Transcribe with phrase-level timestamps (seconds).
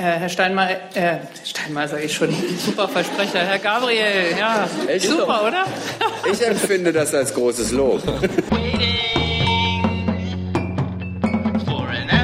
[0.00, 2.28] Herr Steinmeier, äh, Steinmeier sage ich schon,
[2.64, 3.40] super Versprecher.
[3.40, 5.08] Herr Gabriel, ja, Echt?
[5.08, 5.64] super, oder?
[6.30, 8.00] Ich empfinde das als großes Lob.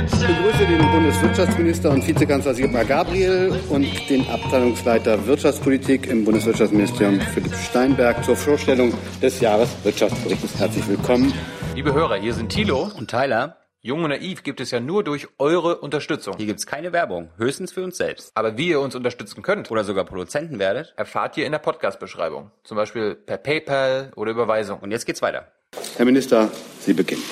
[0.06, 7.54] Ich begrüße den Bundeswirtschaftsminister und Vizekanzler Sigmar Gabriel und den Abteilungsleiter Wirtschaftspolitik im Bundeswirtschaftsministerium Philipp
[7.56, 10.58] Steinberg zur Vorstellung des Jahreswirtschaftsberichts.
[10.58, 11.34] Herzlich willkommen.
[11.74, 13.63] Liebe Hörer, hier sind Thilo und Tyler.
[13.86, 16.38] Jung und Naiv gibt es ja nur durch eure Unterstützung.
[16.38, 18.30] Hier gibt es keine Werbung, höchstens für uns selbst.
[18.34, 22.50] Aber wie ihr uns unterstützen könnt oder sogar Produzenten werdet, erfahrt ihr in der Podcast-Beschreibung.
[22.62, 24.78] Zum Beispiel per PayPal oder Überweisung.
[24.78, 25.52] Und jetzt geht's weiter.
[25.98, 26.50] Herr Minister,
[26.80, 27.22] Sie beginnen.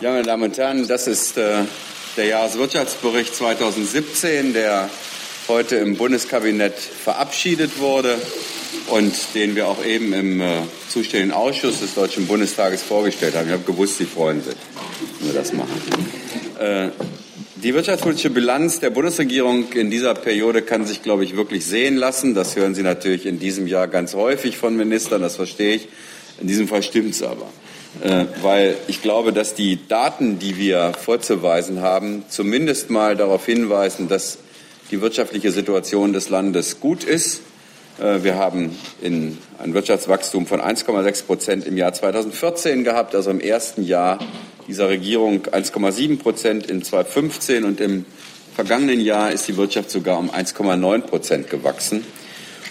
[0.00, 1.64] Ja, meine Damen und Herren, das ist äh,
[2.16, 4.88] der Jahreswirtschaftsbericht 2017, der
[5.46, 8.16] heute im Bundeskabinett verabschiedet wurde
[8.88, 13.46] und den wir auch eben im äh, zuständigen Ausschuss des Deutschen Bundestages vorgestellt haben.
[13.46, 14.56] Ich habe gewusst, Sie freuen sich,
[15.18, 15.80] wenn wir das machen.
[16.58, 16.88] Äh,
[17.56, 22.34] die wirtschaftspolitische Bilanz der Bundesregierung in dieser Periode kann sich, glaube ich, wirklich sehen lassen.
[22.34, 25.88] Das hören Sie natürlich in diesem Jahr ganz häufig von Ministern, das verstehe ich.
[26.40, 27.50] In diesem Fall stimmt es aber.
[28.02, 34.08] Äh, weil ich glaube, dass die Daten, die wir vorzuweisen haben, zumindest mal darauf hinweisen,
[34.08, 34.38] dass
[34.90, 37.42] die wirtschaftliche Situation des Landes gut ist
[38.00, 43.84] wir haben in ein Wirtschaftswachstum von 1,6 Prozent im Jahr 2014 gehabt, also im ersten
[43.84, 44.18] Jahr
[44.66, 48.06] dieser Regierung 1,7 Prozent in 2015 und im
[48.54, 52.04] vergangenen Jahr ist die Wirtschaft sogar um 1,9 Prozent gewachsen.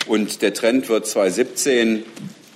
[0.08, 2.04] Und der Trend wird 2017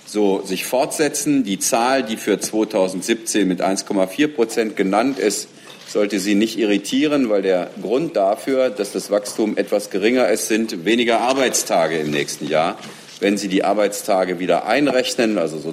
[0.06, 1.44] so sich fortsetzen.
[1.44, 5.48] Die Zahl, die für 2017 mit 1,4 Prozent genannt ist,
[5.94, 10.84] sollte Sie nicht irritieren, weil der Grund dafür, dass das Wachstum etwas geringer ist, sind
[10.84, 12.76] weniger Arbeitstage im nächsten Jahr.
[13.20, 15.72] Wenn Sie die Arbeitstage wieder einrechnen, also so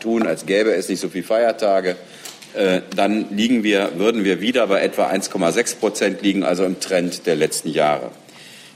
[0.00, 1.94] tun, als gäbe es nicht so viele Feiertage,
[2.54, 7.26] äh, dann liegen wir, würden wir wieder bei etwa 1,6 Prozent liegen, also im Trend
[7.26, 8.10] der letzten Jahre.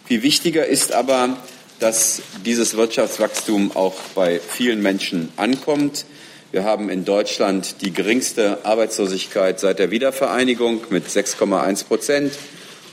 [0.06, 1.39] Viel wichtiger ist aber,
[1.81, 6.06] dass dieses Wirtschaftswachstum auch bei vielen Menschen ankommt.
[6.55, 12.32] Wir haben in Deutschland die geringste Arbeitslosigkeit seit der Wiedervereinigung mit 6,1 Prozent.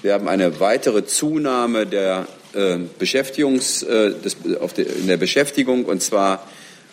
[0.02, 4.38] Wir haben eine weitere Zunahme der äh, Beschäftigungs, äh, des,
[4.74, 6.48] de, in der Beschäftigung und zwar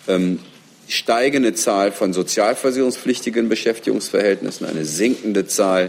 [0.09, 0.41] ähm,
[0.89, 5.89] steigende Zahl von sozialversicherungspflichtigen Beschäftigungsverhältnissen, eine sinkende Zahl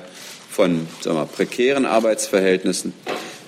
[0.50, 2.94] von wir, prekären Arbeitsverhältnissen.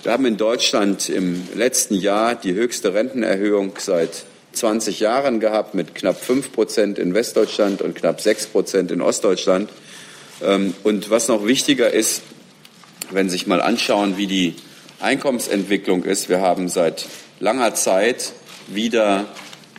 [0.02, 5.94] Wir haben in Deutschland im letzten Jahr die höchste Rentenerhöhung seit 20 Jahren gehabt mit
[5.94, 9.70] knapp 5 Prozent in Westdeutschland und knapp 6 Prozent in Ostdeutschland.
[10.42, 12.22] Ähm, und was noch wichtiger ist,
[13.10, 14.54] wenn Sie sich mal anschauen, wie die
[15.00, 17.06] Einkommensentwicklung ist, wir haben seit
[17.40, 18.32] langer Zeit
[18.68, 19.26] wieder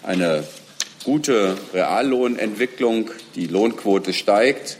[0.04, 0.44] eine
[1.04, 3.10] gute Reallohnentwicklung.
[3.36, 4.78] Die Lohnquote steigt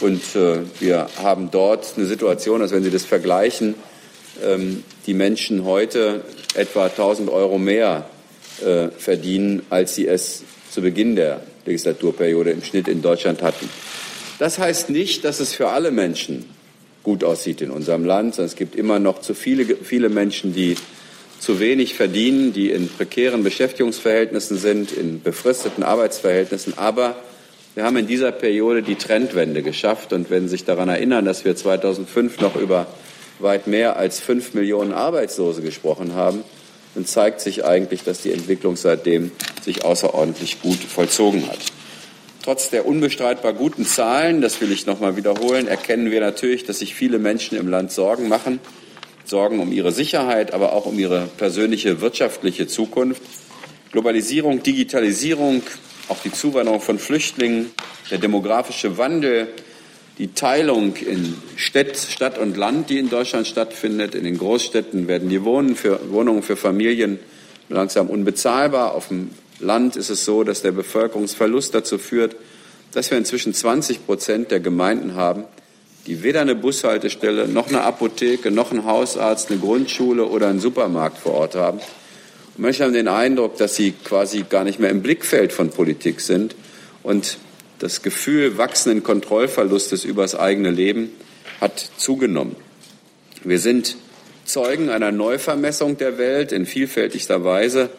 [0.00, 3.74] und äh, wir haben dort eine Situation, als wenn Sie das vergleichen,
[4.44, 6.24] ähm, die Menschen heute
[6.54, 8.08] etwa 1000 Euro mehr
[8.64, 13.68] äh, verdienen, als sie es zu Beginn der Legislaturperiode im Schnitt in Deutschland hatten.
[14.38, 16.44] Das heißt nicht, dass es für alle Menschen
[17.02, 20.76] gut aussieht in unserem Land, sondern es gibt immer noch zu viele, viele Menschen, die
[21.38, 26.76] zu wenig verdienen, die in prekären Beschäftigungsverhältnissen sind, in befristeten Arbeitsverhältnissen.
[26.76, 27.16] Aber
[27.74, 30.12] wir haben in dieser Periode die Trendwende geschafft.
[30.12, 32.86] Und wenn Sie sich daran erinnern, dass wir 2005 noch über
[33.38, 36.42] weit mehr als fünf Millionen Arbeitslose gesprochen haben,
[36.96, 39.30] dann zeigt sich eigentlich, dass die Entwicklung seitdem
[39.62, 41.58] sich außerordentlich gut vollzogen hat.
[42.42, 46.78] Trotz der unbestreitbar guten Zahlen, das will ich noch mal wiederholen, erkennen wir natürlich, dass
[46.78, 48.60] sich viele Menschen im Land Sorgen machen,
[49.26, 53.20] Sorgen um ihre Sicherheit, aber auch um ihre persönliche wirtschaftliche Zukunft.
[53.92, 55.62] Globalisierung, Digitalisierung,
[56.08, 57.72] auch die Zuwanderung von Flüchtlingen,
[58.10, 59.48] der demografische Wandel,
[60.18, 64.14] die Teilung in Stadt, Stadt und Land, die in Deutschland stattfindet.
[64.14, 67.18] In den Großstädten werden die Wohnen für, Wohnungen für Familien
[67.68, 68.94] langsam unbezahlbar.
[68.94, 72.36] Auf dem Land ist es so, dass der Bevölkerungsverlust dazu führt,
[72.92, 75.44] dass wir inzwischen 20 Prozent der Gemeinden haben,
[76.06, 81.18] die weder eine Bushaltestelle noch eine Apotheke noch einen Hausarzt, eine Grundschule oder einen Supermarkt
[81.18, 81.78] vor Ort haben.
[81.78, 86.20] Und manche haben den Eindruck, dass sie quasi gar nicht mehr im Blickfeld von Politik
[86.20, 86.54] sind
[87.02, 87.38] und
[87.78, 91.10] das Gefühl wachsenden Kontrollverlustes über das eigene Leben
[91.60, 92.56] hat zugenommen.
[93.44, 93.96] Wir sind
[94.44, 97.90] Zeugen einer Neuvermessung der Welt in vielfältigster Weise.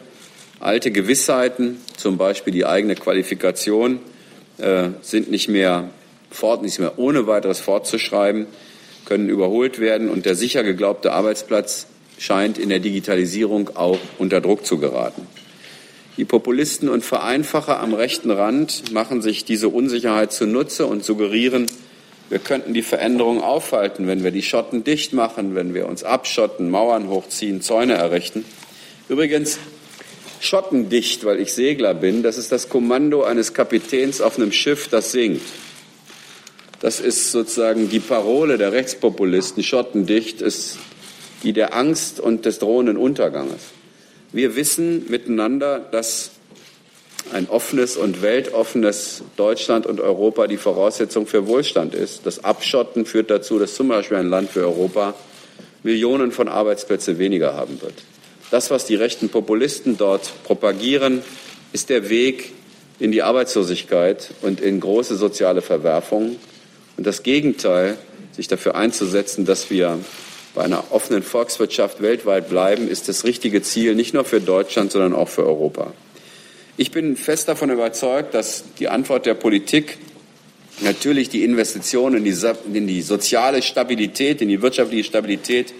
[0.60, 4.00] Alte Gewissheiten, zum Beispiel die eigene Qualifikation,
[4.56, 5.90] äh, sind nicht mehr
[6.30, 8.46] fort, nicht mehr ohne weiteres fortzuschreiben,
[9.04, 11.86] können überholt werden und der sicher geglaubte Arbeitsplatz
[12.18, 15.26] scheint in der Digitalisierung auch unter Druck zu geraten.
[16.18, 21.66] Die Populisten und Vereinfacher am rechten Rand machen sich diese Unsicherheit zunutze und suggerieren,
[22.30, 26.68] Wir könnten die Veränderung aufhalten, wenn wir die Schotten dicht machen, wenn wir uns abschotten,
[26.68, 28.44] Mauern hochziehen, Zäune errichten.
[29.08, 29.58] Übrigens,
[30.40, 35.12] schottendicht, weil ich Segler bin, das ist das Kommando eines Kapitäns auf einem Schiff, das
[35.12, 35.46] sinkt.
[36.80, 39.62] Das ist sozusagen die Parole der Rechtspopulisten.
[39.62, 40.78] Schottendicht ist
[41.42, 43.77] die der Angst und des drohenden Unterganges.
[44.32, 46.32] Wir wissen miteinander, dass
[47.32, 52.26] ein offenes und weltoffenes Deutschland und Europa die Voraussetzung für Wohlstand ist.
[52.26, 55.14] Das Abschotten führt dazu, dass zum Beispiel ein Land wie Europa
[55.82, 57.94] Millionen von Arbeitsplätzen weniger haben wird.
[58.50, 61.22] Das, was die rechten Populisten dort propagieren,
[61.72, 62.52] ist der Weg
[62.98, 66.36] in die Arbeitslosigkeit und in große soziale Verwerfungen.
[66.96, 67.96] Und das Gegenteil,
[68.32, 69.98] sich dafür einzusetzen, dass wir
[70.54, 75.14] bei einer offenen Volkswirtschaft weltweit bleiben, ist das richtige Ziel, nicht nur für Deutschland, sondern
[75.14, 75.92] auch für Europa.
[76.76, 79.98] Ich bin fest davon überzeugt, dass die Antwort der Politik
[80.80, 85.74] natürlich die Investitionen in die, soziale Stabilität, in die wirtschaftliche Stabilität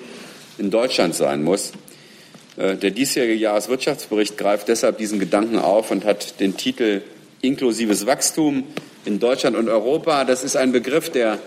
[0.59, 1.73] in Deutschland sein muss.
[2.57, 7.03] Äh, der diesjährige Jahreswirtschaftsbericht greift deshalb diesen Gedanken auf und hat den Titel
[7.41, 8.65] Inklusives Wachstum
[9.05, 10.25] in Deutschland und Europa.
[10.25, 11.39] Das ist ein Begriff, der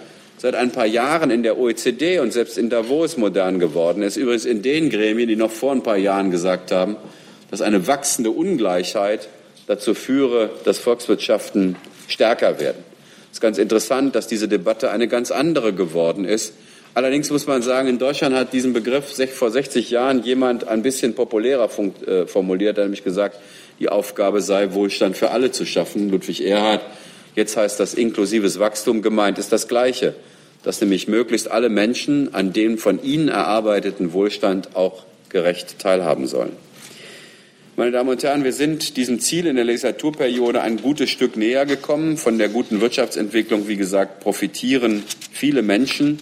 [0.42, 4.18] seit ein paar Jahren in der OECD und selbst in Davos modern geworden ist.
[4.18, 6.96] Übrigens in den Gremien, die noch vor ein paar Jahren gesagt haben,
[7.52, 9.30] dass eine wachsende Ungleichheit
[9.68, 11.76] dazu führe, dass Volkswirtschaften
[12.08, 12.84] stärker werden.
[13.30, 16.54] Es ist ganz interessant, dass diese Debatte eine ganz andere geworden ist.
[16.96, 21.14] Allerdings muss man sagen, in Deutschland hat diesen Begriff vor 60 Jahren jemand ein bisschen
[21.14, 21.70] populärer
[22.08, 23.38] äh, formuliert, nämlich gesagt,
[23.80, 26.10] die Aufgabe sei, Wohlstand für alle zu schaffen.
[26.10, 26.82] Ludwig Erhard.
[27.36, 30.16] Jetzt heißt das inklusives Wachstum gemeint ist das Gleiche
[30.64, 36.56] dass nämlich möglichst alle Menschen an dem von ihnen erarbeiteten Wohlstand auch gerecht teilhaben sollen.
[37.78, 41.66] Meine Damen und Herren, wir sind diesem Ziel in der Legislaturperiode ein gutes Stück näher
[41.66, 42.18] gekommen.
[42.18, 46.20] Von der guten Wirtschaftsentwicklung, wie gesagt, profitieren viele Menschen.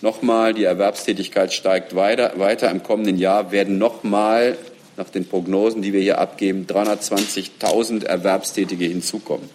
[0.00, 2.32] Nochmal, die Erwerbstätigkeit steigt weiter.
[2.36, 2.70] weiter.
[2.70, 4.56] Im kommenden Jahr werden nochmal,
[4.96, 9.48] nach den Prognosen, die wir hier abgeben, 320.000 Erwerbstätige hinzukommen.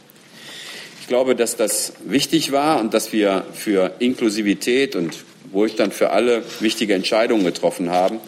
[1.07, 5.15] Ich glaube, dass das wichtig war und dass wir für Inklusivität und
[5.53, 8.19] Wohlstand für alle wichtige Entscheidungen getroffen haben.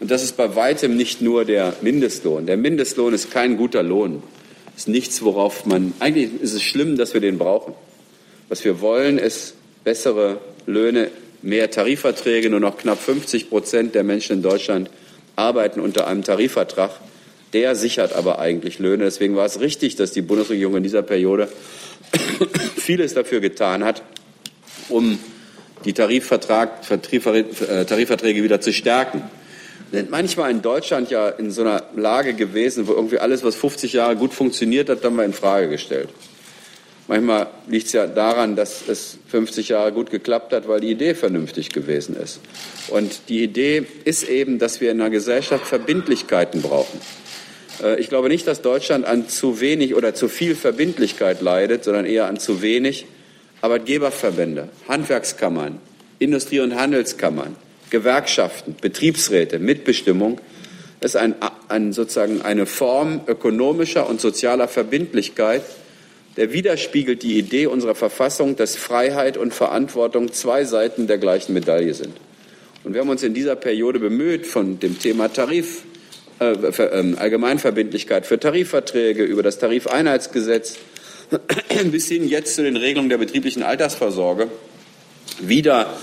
[0.00, 2.44] Und das ist bei weitem nicht nur der Mindestlohn.
[2.44, 4.22] Der Mindestlohn ist kein guter Lohn.
[4.76, 7.72] Ist nichts, worauf man, eigentlich ist es schlimm, dass wir den brauchen.
[8.50, 12.50] Was wir wollen, ist bessere Löhne, mehr Tarifverträge.
[12.50, 14.90] Nur noch knapp 50 Prozent der Menschen in Deutschland
[15.36, 16.90] arbeiten unter einem Tarifvertrag.
[17.54, 19.04] Der sichert aber eigentlich Löhne.
[19.04, 21.48] Deswegen war es richtig, dass die Bundesregierung in dieser Periode
[22.76, 24.02] vieles dafür getan hat,
[24.88, 25.18] um
[25.84, 29.22] die Tarifvertrag, äh, Tarifverträge wieder zu stärken.
[29.90, 33.56] Wir sind manchmal in Deutschland ja in so einer Lage gewesen, wo irgendwie alles, was
[33.56, 36.08] 50 Jahre gut funktioniert hat, dann mal in Frage gestellt.
[37.08, 41.16] Manchmal liegt es ja daran, dass es 50 Jahre gut geklappt hat, weil die Idee
[41.16, 42.38] vernünftig gewesen ist.
[42.86, 47.00] Und die Idee ist eben, dass wir in einer Gesellschaft Verbindlichkeiten brauchen.
[47.82, 52.06] Äh, ich glaube nicht, dass Deutschland an zu wenig oder zu viel Verbindlichkeit leidet, sondern
[52.06, 53.06] eher an zu wenig.
[53.62, 55.80] Arbeitgeberverbände, Handwerkskammern,
[56.18, 57.56] Industrie- und Handelskammern,
[57.90, 60.40] Gewerkschaften, Betriebsräte, Mitbestimmung
[61.00, 61.34] ist ein,
[61.68, 65.62] ein, sozusagen eine Form ökonomischer und sozialer Verbindlichkeit,
[66.36, 71.92] der widerspiegelt die Idee unserer Verfassung, dass Freiheit und Verantwortung zwei Seiten der gleichen Medaille
[71.92, 72.14] sind.
[72.84, 75.82] Und wir haben uns in dieser Periode bemüht, von dem Thema Tarif
[76.40, 80.78] Allgemeinverbindlichkeit für Tarifverträge, über das Tarifeinheitsgesetz
[81.90, 84.48] bis hin jetzt zu den Regelungen der betrieblichen Altersvorsorge
[85.40, 85.94] wieder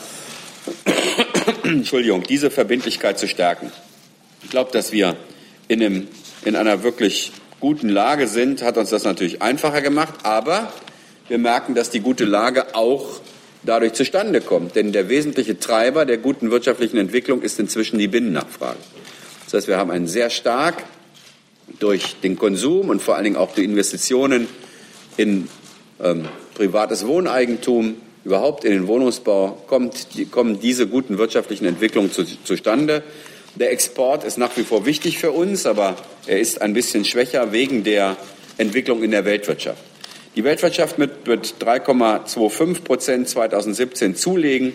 [1.64, 3.72] Entschuldigung, diese Verbindlichkeit zu stärken.
[4.44, 5.16] Ich glaube, dass wir
[5.68, 6.08] in, einem,
[6.46, 10.72] in einer wirklich guten Lage sind, hat uns das natürlich einfacher gemacht, aber
[11.28, 13.22] wir merken, dass die gute Lage auch
[13.64, 14.76] dadurch zustande kommt.
[14.76, 18.78] Denn der wesentliche Treiber der guten wirtschaftlichen Entwicklung ist inzwischen die Binnennachfrage.
[19.48, 20.84] Das heißt, wir haben einen sehr stark
[21.80, 24.48] durch den Konsum und vor allen Dingen auch durch Investitionen
[25.16, 25.48] in
[26.04, 32.26] ähm, privates Wohneigentum, überhaupt in den Wohnungsbau, kommt, die, kommen diese guten wirtschaftlichen Entwicklungen zu,
[32.44, 33.04] zustande.
[33.56, 37.54] Der Export ist nach wie vor wichtig für uns, aber er ist ein bisschen schwächer
[37.54, 38.18] wegen der
[38.58, 39.82] Entwicklung in der Weltwirtschaft.
[40.36, 44.74] Die Weltwirtschaft wird 3,25 Prozent 2017 zulegen,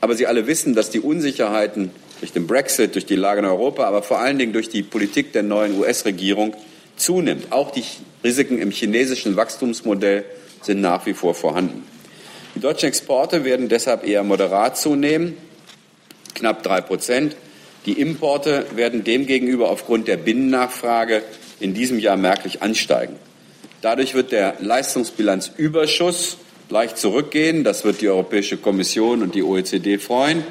[0.00, 3.84] aber Sie alle wissen, dass die Unsicherheiten durch den Brexit, durch die Lage in Europa,
[3.84, 6.54] aber vor allen Dingen durch die Politik der neuen US-Regierung
[6.96, 7.52] zunimmt.
[7.52, 7.84] Auch die
[8.24, 10.24] Risiken im chinesischen Wachstumsmodell
[10.62, 11.84] sind nach wie vor vorhanden.
[12.54, 15.36] Die deutschen Exporte werden deshalb eher moderat zunehmen,
[16.34, 17.36] knapp drei Prozent.
[17.84, 21.22] Die Importe werden demgegenüber aufgrund der Binnennachfrage
[21.60, 23.16] in diesem Jahr merklich ansteigen.
[23.82, 26.38] Dadurch wird der Leistungsbilanzüberschuss
[26.70, 27.62] leicht zurückgehen.
[27.62, 30.42] Das wird die Europäische Kommission und die OECD freuen.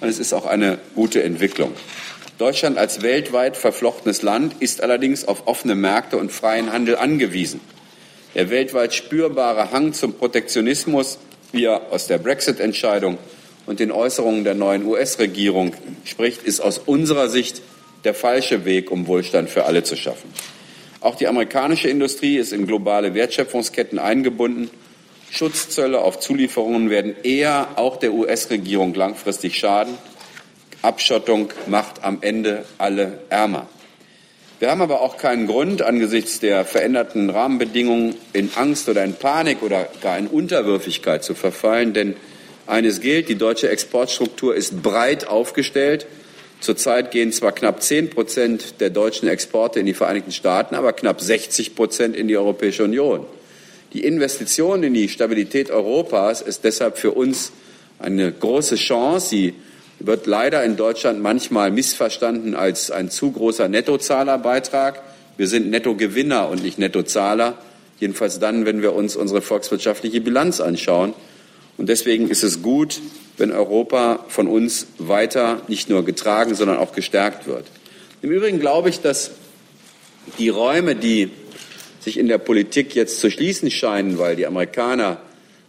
[0.00, 1.72] Und es ist auch eine gute Entwicklung.
[2.38, 7.60] Deutschland als weltweit verflochtenes Land ist allerdings auf offene Märkte und freien Handel angewiesen.
[8.34, 11.18] Der weltweit spürbare Hang zum Protektionismus,
[11.52, 13.18] wie er aus der Brexit-Entscheidung
[13.66, 15.74] und den Äußerungen der neuen US-Regierung
[16.04, 17.62] spricht, ist aus unserer Sicht
[18.02, 20.28] der falsche Weg, um Wohlstand für alle zu schaffen.
[21.00, 24.70] Auch die amerikanische Industrie ist in globale Wertschöpfungsketten eingebunden.
[25.34, 29.98] Schutzzölle auf Zulieferungen werden eher auch der US-Regierung langfristig schaden.
[30.80, 33.66] Abschottung macht am Ende alle ärmer.
[34.60, 39.62] Wir haben aber auch keinen Grund, angesichts der veränderten Rahmenbedingungen in Angst oder in Panik
[39.62, 41.94] oder gar in Unterwürfigkeit zu verfallen.
[41.94, 42.14] Denn
[42.68, 46.06] eines gilt, die deutsche Exportstruktur ist breit aufgestellt.
[46.60, 51.20] Zurzeit gehen zwar knapp zehn Prozent der deutschen Exporte in die Vereinigten Staaten, aber knapp
[51.20, 53.26] 60 Prozent in die Europäische Union.
[53.94, 57.52] Die Investition in die Stabilität Europas ist deshalb für uns
[58.00, 59.28] eine große Chance.
[59.28, 59.54] Sie
[60.00, 65.00] wird leider in Deutschland manchmal missverstanden als ein zu großer Nettozahlerbeitrag.
[65.36, 67.56] Wir sind Nettogewinner und nicht Nettozahler,
[68.00, 71.14] jedenfalls dann, wenn wir uns unsere volkswirtschaftliche Bilanz anschauen.
[71.76, 73.00] Und deswegen ist es gut,
[73.36, 77.66] wenn Europa von uns weiter nicht nur getragen, sondern auch gestärkt wird.
[78.22, 79.30] Im Übrigen glaube ich, dass
[80.38, 81.30] die Räume, die
[82.04, 85.20] sich in der Politik jetzt zu schließen scheinen, weil die Amerikaner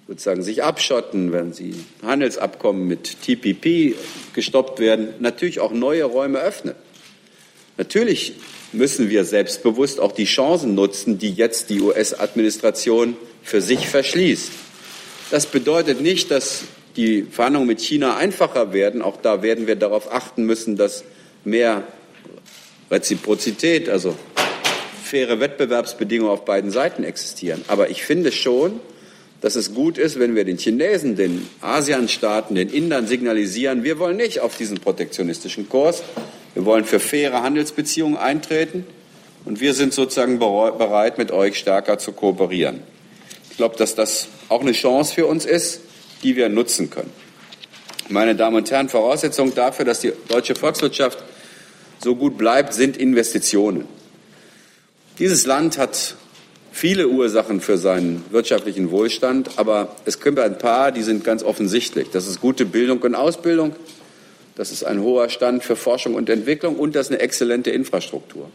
[0.08, 1.74] sozusagen sich abschotten, wenn sie
[2.04, 3.96] Handelsabkommen mit TPP
[4.34, 6.75] gestoppt werden, natürlich auch neue Räume öffnen.
[7.77, 8.34] Natürlich
[8.72, 14.51] müssen wir selbstbewusst auch die Chancen nutzen, die jetzt die US-Administration für sich verschließt.
[15.32, 16.65] Das bedeutet nicht, dass
[16.98, 19.01] die Verhandlungen mit China einfacher werden.
[19.01, 21.04] Auch da werden wir darauf achten müssen, dass
[21.44, 21.84] mehr
[22.92, 24.15] Reziprozität, also
[25.05, 27.63] faire Wettbewerbsbedingungen auf beiden Seiten existieren.
[27.67, 28.79] Aber ich finde schon,
[29.41, 34.17] dass es gut ist, wenn wir den Chinesen, den ASEAN-Staaten, den Indern signalisieren, wir wollen
[34.17, 36.01] nicht auf diesen protektionistischen Kurs,
[36.55, 38.85] wir wollen für faire Handelsbeziehungen eintreten
[39.45, 42.79] und wir sind sozusagen bereit, mit euch stärker zu kooperieren.
[43.51, 45.81] Ich glaube, dass das auch eine Chance für uns ist,
[46.24, 47.12] die wir nutzen können.
[48.09, 51.24] Meine Damen und Herren, Voraussetzung dafür, dass die deutsche Volkswirtschaft
[52.03, 53.85] so gut bleibt, sind Investitionen.
[55.17, 56.15] Dieses Land hat
[56.74, 62.10] viele Ursachen für seinen wirtschaftlichen Wohlstand, aber es gibt ein paar, die sind ganz offensichtlich.
[62.12, 63.77] Das ist gute Bildung und Ausbildung,
[64.55, 68.50] das ist ein hoher Stand für Forschung und Entwicklung und das ist eine exzellente Infrastruktur.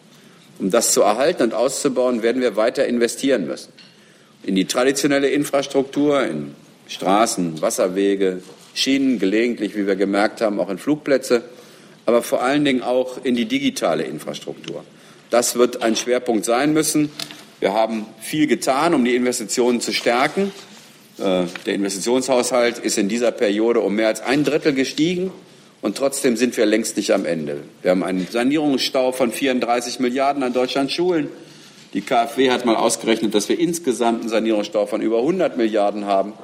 [0.58, 3.72] Um das zu erhalten und auszubauen, werden wir weiter investieren müssen.
[4.42, 6.54] In die traditionelle Infrastruktur, in
[6.88, 8.42] Straßen, Wasserwege,
[8.74, 11.42] Schienen, gelegentlich, wie wir gemerkt haben, auch in Flugplätze,
[12.04, 14.84] aber vor allen Dingen auch in die digitale Infrastruktur.
[15.30, 17.10] Das wird ein Schwerpunkt sein müssen.
[17.60, 20.52] Wir haben viel getan, um die Investitionen zu stärken.
[21.18, 25.30] Äh, der Investitionshaushalt ist in dieser Periode um mehr als ein Drittel gestiegen.
[25.82, 27.62] Und trotzdem sind wir längst nicht am Ende.
[27.82, 31.28] Wir haben einen Sanierungsstau von 34 Milliarden an Deutschlands Schulen.
[31.94, 36.34] Die KfW hat mal ausgerechnet, dass wir insgesamt einen Sanierungsstau von über 100 Milliarden haben.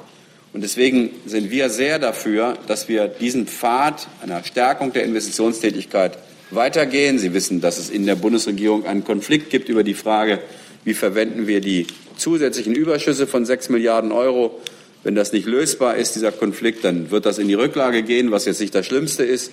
[0.52, 6.19] Und deswegen sind wir sehr dafür, dass wir diesen Pfad einer Stärkung der Investitionstätigkeit
[6.50, 7.19] weitergehen.
[7.19, 10.41] Sie wissen, dass es in der Bundesregierung einen Konflikt gibt über die Frage,
[10.85, 11.87] wie verwenden wir die
[12.17, 14.61] zusätzlichen Überschüsse von sechs Milliarden Euro.
[15.03, 18.45] Wenn das nicht lösbar ist, dieser Konflikt, dann wird das in die Rücklage gehen, was
[18.45, 19.53] jetzt nicht das Schlimmste ist.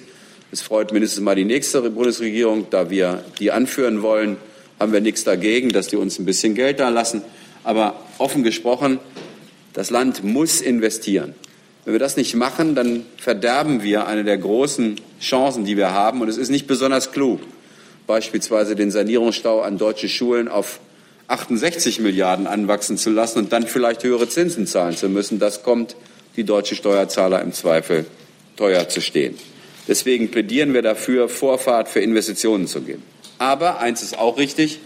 [0.52, 4.38] Es freut mindestens mal die nächste Bundesregierung, da wir die anführen wollen,
[4.80, 7.22] haben wir nichts dagegen, dass die uns ein bisschen Geld da lassen.
[7.64, 9.00] Aber offen gesprochen,
[9.74, 11.34] das Land muss investieren.
[11.86, 16.22] Wenn wir das nicht machen, dann verderben wir eine der großen Chancen, die wir haben.
[16.22, 17.42] Und es ist nicht besonders klug,
[18.08, 20.80] beispielsweise den Sanierungsstau an deutsche Schulen auf
[21.28, 25.40] 68 Milliarden anwachsen zu lassen und dann vielleicht höhere Zinsen zahlen zu müssen.
[25.40, 25.96] Das kommt
[26.36, 28.06] die deutsche Steuerzahler im Zweifel
[28.56, 29.38] teuer zu stehen.
[29.88, 33.04] Deswegen plädieren wir dafür, Vorfahrt für Investitionen zu geben.
[33.40, 34.80] Aber eins ist auch richtig,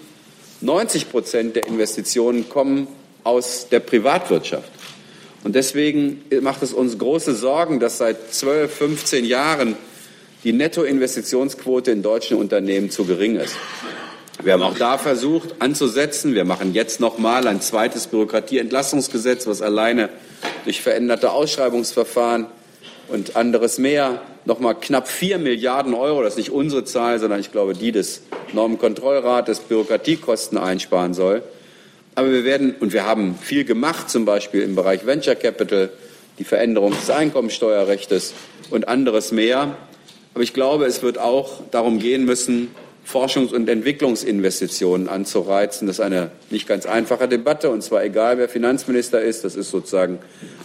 [0.61, 2.87] 90 Prozent der Investitionen kommen
[3.23, 4.71] aus der Privatwirtschaft.
[5.43, 9.75] Und deswegen macht es uns große Sorgen, dass seit 12, 15 Jahren
[10.43, 13.55] die Nettoinvestitionsquote in deutschen Unternehmen zu gering ist.
[14.43, 16.35] Wir haben auch da versucht anzusetzen.
[16.35, 20.09] Wir machen jetzt noch mal ein zweites Bürokratieentlastungsgesetz, was alleine
[20.63, 22.45] durch veränderte Ausschreibungsverfahren
[23.07, 27.39] und anderes mehr noch mal knapp vier Milliarden Euro, das ist nicht unsere Zahl, sondern
[27.39, 28.21] ich glaube die des
[28.53, 31.43] Normenkontrollrates, Bürokratiekosten einsparen soll.
[32.17, 35.91] Aber wir werden, und wir haben viel gemacht, zum Beispiel im Bereich Venture Capital,
[36.39, 38.33] die Veränderung des Einkommensteuerrechts
[38.71, 39.77] und anderes mehr.
[40.33, 42.69] Aber ich glaube, es wird auch darum gehen müssen,
[43.07, 45.85] Forschungs- und Entwicklungsinvestitionen anzureizen.
[45.85, 49.43] Das ist eine nicht ganz einfache Debatte, und zwar egal, wer Finanzminister ist.
[49.43, 50.17] Das ist sozusagen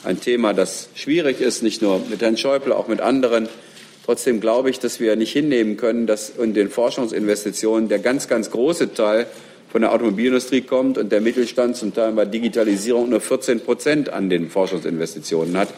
[0.05, 3.47] ein Thema, das schwierig ist, nicht nur mit Herrn Schäuble, auch mit anderen.
[4.07, 8.51] Trotzdem glaube ich, dass wir nicht hinnehmen können, dass in den Forschungsinvestitionen der ganz, ganz
[8.51, 9.27] große Teil
[9.73, 14.29] von der Automobilindustrie kommt und der Mittelstand zum Teil bei Digitalisierung nur 14 Prozent an
[14.29, 15.69] den Forschungsinvestitionen hat.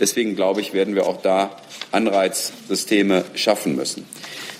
[0.00, 1.56] Deswegen glaube ich, werden wir auch da
[1.92, 4.06] Anreizsysteme schaffen müssen.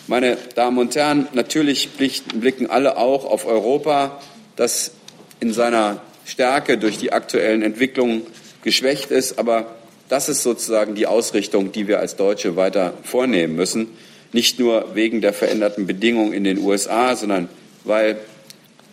[0.07, 4.21] Meine Damen und Herren, natürlich blicken alle auch auf Europa,
[4.55, 4.93] das
[5.41, 8.23] in seiner Stärke durch die aktuellen Entwicklungen
[8.63, 9.41] geschwächt ist.
[9.41, 9.75] Aber
[10.09, 13.89] das ist sozusagen die Ausrichtung, die wir als Deutsche weiter vornehmen müssen.
[14.33, 17.49] Nicht nur wegen der veränderten Bedingungen in den USA, sondern
[17.83, 18.19] weil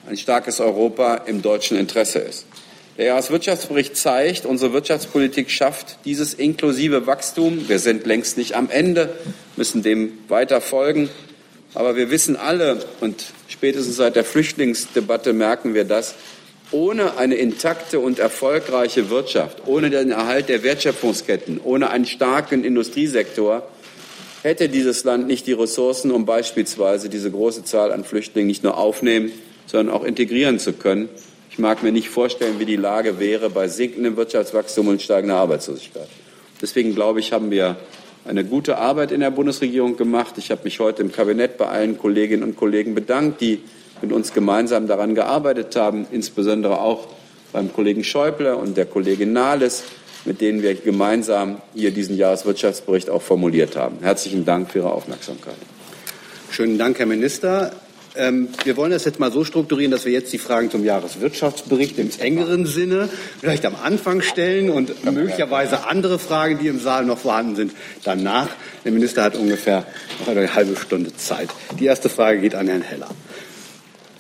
[0.08, 2.46] ein starkes Europa im deutschen Interesse ist.
[2.98, 7.68] Der Jahreswirtschaftsbericht zeigt, unsere Wirtschaftspolitik schafft dieses inklusive Wachstum.
[7.70, 9.16] Wir sind längst nicht am Ende,
[9.56, 11.10] müssen dem weiter folgen.
[11.74, 16.16] Aber wir wissen alle, und spätestens seit der Flüchtlingsdebatte merken wir das,
[16.72, 23.68] ohne eine intakte und erfolgreiche Wirtschaft, ohne den Erhalt der Wertschöpfungsketten, ohne einen starken Industriesektor
[24.44, 28.78] hätte dieses Land nicht die Ressourcen, um beispielsweise diese große Zahl an Flüchtlingen nicht nur
[28.78, 29.32] aufnehmen,
[29.66, 31.10] sondern auch integrieren zu können.
[31.50, 36.08] Ich mag mir nicht vorstellen, wie die Lage wäre bei sinkendem Wirtschaftswachstum und steigender Arbeitslosigkeit.
[36.62, 37.78] Deswegen glaube ich, haben wir
[38.26, 40.36] eine gute Arbeit in der Bundesregierung gemacht.
[40.38, 43.62] Ich habe mich heute im Kabinett bei allen Kolleginnen und Kollegen bedankt, die
[44.02, 47.08] mit uns gemeinsam daran gearbeitet haben, insbesondere auch
[47.52, 49.84] beim Kollegen Schäuble und der Kollegin Nahles,
[50.26, 53.98] mit denen wir gemeinsam hier diesen Jahreswirtschaftsbericht auch formuliert haben.
[54.02, 55.56] Herzlichen Dank für Ihre Aufmerksamkeit.
[56.50, 57.72] Schönen Dank, Herr Minister.
[58.16, 61.98] Ähm, wir wollen das jetzt mal so strukturieren, dass wir jetzt die Fragen zum Jahreswirtschaftsbericht
[61.98, 67.20] im engeren Sinne vielleicht am Anfang stellen und möglicherweise andere Fragen, die im Saal noch
[67.20, 68.50] vorhanden sind, danach.
[68.84, 69.86] Der Minister hat ungefähr
[70.20, 71.50] noch eine halbe Stunde Zeit.
[71.80, 73.10] Die erste Frage geht an Herrn Heller.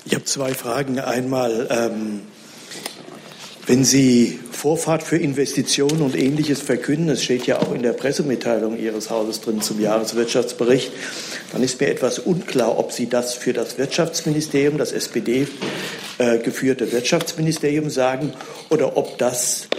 [0.05, 0.99] Ich habe zwei Fragen.
[0.99, 2.21] Einmal, ähm,
[3.71, 8.77] wenn Sie Vorfahrt für Investitionen und Ähnliches verkünden, es steht ja auch in der Pressemitteilung
[8.77, 10.91] Ihres Hauses drin zum Jahreswirtschaftsbericht,
[11.53, 15.47] dann ist mir etwas unklar, ob Sie das für das Wirtschaftsministerium, das SPD
[16.17, 18.33] äh, geführte Wirtschaftsministerium sagen,
[18.69, 19.69] oder ob das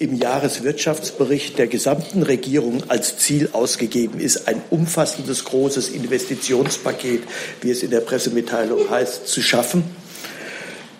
[0.00, 7.22] im Jahreswirtschaftsbericht der gesamten Regierung als Ziel ausgegeben ist, ein umfassendes, großes Investitionspaket,
[7.60, 9.84] wie es in der Pressemitteilung heißt, zu schaffen.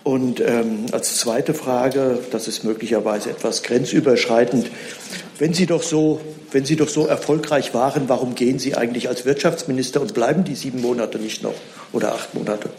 [0.09, 4.71] Und ähm, als zweite Frage, das ist möglicherweise etwas grenzüberschreitend,
[5.39, 6.19] wenn Sie doch so,
[6.51, 10.55] wenn Sie doch so erfolgreich waren, warum gehen Sie eigentlich als Wirtschaftsminister und bleiben die
[10.55, 11.53] sieben Monate nicht noch
[11.93, 12.71] oder acht Monate?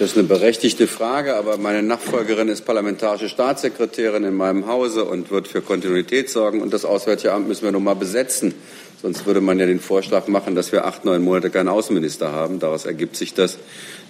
[0.00, 5.30] Das ist eine berechtigte Frage, aber meine Nachfolgerin ist parlamentarische Staatssekretärin in meinem Hause und
[5.30, 6.60] wird für Kontinuität sorgen.
[6.60, 8.54] Und das Auswärtige Amt müssen wir noch mal besetzen.
[9.00, 12.58] Sonst würde man ja den Vorschlag machen, dass wir acht, neun Monate keinen Außenminister haben.
[12.58, 13.58] Daraus ergibt sich das.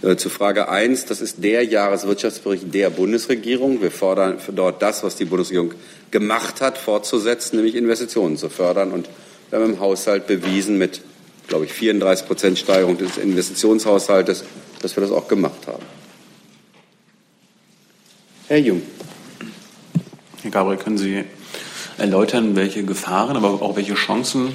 [0.00, 3.82] Äh, zu Frage eins: Das ist der Jahreswirtschaftsbericht der Bundesregierung.
[3.82, 5.74] Wir fordern dort das, was die Bundesregierung
[6.10, 8.92] gemacht hat, fortzusetzen, nämlich Investitionen zu fördern.
[8.92, 9.10] Und
[9.50, 11.02] wir haben im Haushalt bewiesen mit,
[11.48, 14.44] glaube ich, 34 Prozent Steigerung des Investitionshaushaltes,
[14.80, 15.84] dass wir das auch gemacht haben.
[18.46, 18.80] Herr Jung.
[20.42, 21.24] Herr Gabriel, können Sie
[21.98, 24.54] erläutern, welche Gefahren, aber auch welche Chancen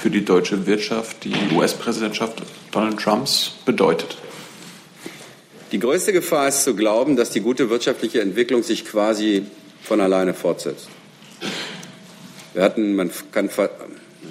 [0.00, 4.16] für die deutsche Wirtschaft die US-Präsidentschaft Donald Trumps bedeutet?
[5.72, 9.44] Die größte Gefahr ist zu glauben, dass die gute wirtschaftliche Entwicklung sich quasi
[9.82, 10.88] von alleine fortsetzt.
[12.54, 13.68] Wir hatten, man kann das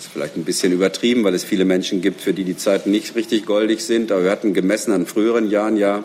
[0.06, 3.16] ist vielleicht ein bisschen übertrieben, weil es viele Menschen gibt, für die die Zeiten nicht
[3.16, 4.12] richtig goldig sind.
[4.12, 6.04] Aber wir hatten gemessen an früheren Jahren ja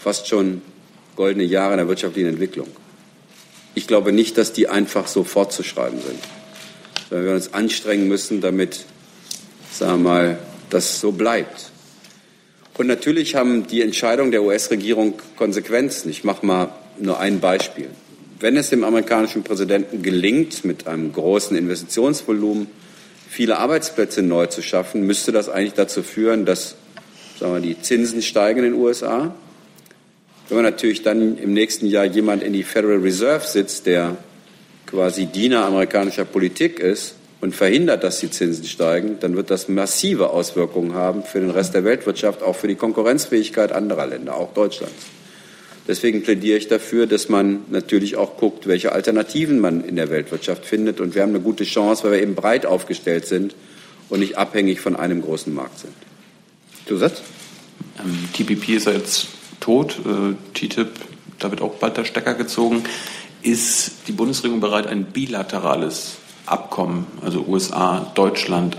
[0.00, 0.62] fast schon
[1.16, 2.68] goldene Jahre in der wirtschaftlichen Entwicklung.
[3.74, 6.18] Ich glaube nicht, dass die einfach so fortzuschreiben sind.
[7.12, 8.86] Sondern wir uns anstrengen müssen, damit,
[9.70, 10.38] sagen wir mal,
[10.70, 11.70] das so bleibt.
[12.78, 16.08] Und natürlich haben die Entscheidungen der US-Regierung Konsequenzen.
[16.08, 17.88] Ich mache mal nur ein Beispiel.
[18.40, 22.68] Wenn es dem amerikanischen Präsidenten gelingt, mit einem großen Investitionsvolumen
[23.28, 26.76] viele Arbeitsplätze neu zu schaffen, müsste das eigentlich dazu führen, dass
[27.38, 29.34] sagen wir, die Zinsen steigen in den USA.
[30.48, 34.16] Wenn man natürlich dann im nächsten Jahr jemand in die Federal Reserve sitzt, der
[34.92, 40.30] quasi Diener amerikanischer Politik ist und verhindert, dass die Zinsen steigen, dann wird das massive
[40.30, 44.94] Auswirkungen haben für den Rest der Weltwirtschaft, auch für die Konkurrenzfähigkeit anderer Länder, auch Deutschlands.
[45.88, 50.64] Deswegen plädiere ich dafür, dass man natürlich auch guckt, welche Alternativen man in der Weltwirtschaft
[50.64, 51.00] findet.
[51.00, 53.56] Und wir haben eine gute Chance, weil wir eben breit aufgestellt sind
[54.08, 55.94] und nicht abhängig von einem großen Markt sind.
[56.86, 57.22] Zusatz?
[57.98, 59.26] Ähm, TPP ist ja jetzt
[59.58, 59.98] tot.
[60.06, 60.90] Äh, TTIP,
[61.40, 62.84] da wird auch bald der Stecker gezogen.
[63.42, 68.76] Ist die Bundesregierung bereit, ein bilaterales Abkommen, also USA, Deutschland,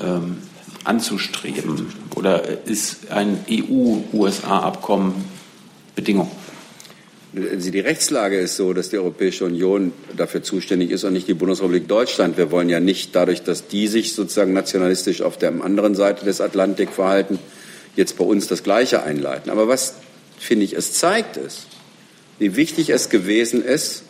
[0.00, 0.38] ähm,
[0.84, 1.92] anzustreben?
[2.14, 5.24] Oder ist ein EU-USA-Abkommen
[5.96, 6.30] Bedingung?
[7.32, 11.88] Die Rechtslage ist so, dass die Europäische Union dafür zuständig ist und nicht die Bundesrepublik
[11.88, 12.36] Deutschland.
[12.36, 16.42] Wir wollen ja nicht dadurch, dass die sich sozusagen nationalistisch auf der anderen Seite des
[16.42, 17.38] Atlantik verhalten,
[17.96, 19.50] jetzt bei uns das Gleiche einleiten.
[19.50, 19.94] Aber was,
[20.38, 21.68] finde ich, es zeigt, ist,
[22.38, 24.04] wie wichtig es gewesen ist,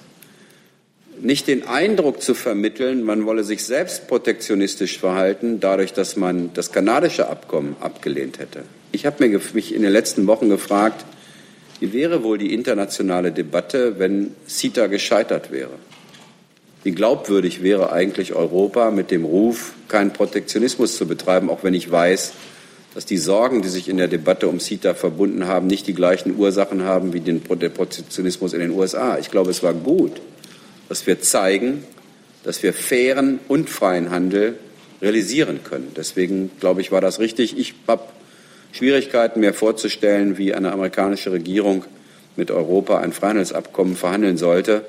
[1.21, 6.73] nicht den Eindruck zu vermitteln, man wolle sich selbst protektionistisch verhalten, dadurch, dass man das
[6.73, 8.65] kanadische Abkommen abgelehnt hätte.
[8.91, 11.05] Ich habe mich in den letzten Wochen gefragt,
[11.81, 15.73] wie wäre wohl die internationale Debatte, wenn CETA gescheitert wäre?
[16.85, 21.91] Wie glaubwürdig wäre eigentlich Europa mit dem Ruf, keinen Protektionismus zu betreiben, auch wenn ich
[21.91, 22.33] weiß,
[22.95, 26.37] dass die Sorgen, die sich in der Debatte um CETA verbunden haben, nicht die gleichen
[26.37, 29.19] Ursachen haben wie den Protektionismus in den USA.
[29.19, 30.21] Ich glaube, es war gut,
[30.89, 31.85] dass wir zeigen,
[32.45, 34.57] dass wir fairen und freien Handel
[35.01, 35.93] realisieren können.
[35.97, 37.57] Deswegen glaube ich, war das richtig.
[37.59, 38.03] Ich habe
[38.73, 41.85] Schwierigkeiten, mir vorzustellen, wie eine amerikanische Regierung
[42.37, 44.87] mit Europa ein Freihandelsabkommen verhandeln sollte,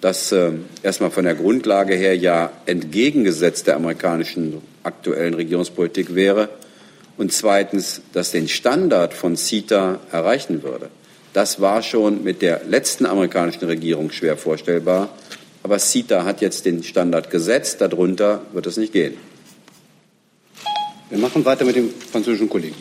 [0.00, 0.50] das äh,
[0.82, 6.48] erstmal von der Grundlage her ja entgegengesetzt der amerikanischen aktuellen Regierungspolitik wäre
[7.22, 10.90] und zweitens, das den Standard von CETA erreichen würde.
[11.32, 15.08] Das war schon mit der letzten amerikanischen Regierung schwer vorstellbar,
[15.62, 19.14] aber CETA hat jetzt den Standard gesetzt, darunter wird es nicht gehen.
[21.10, 22.74] Wir machen weiter mit dem französischen Kollegen.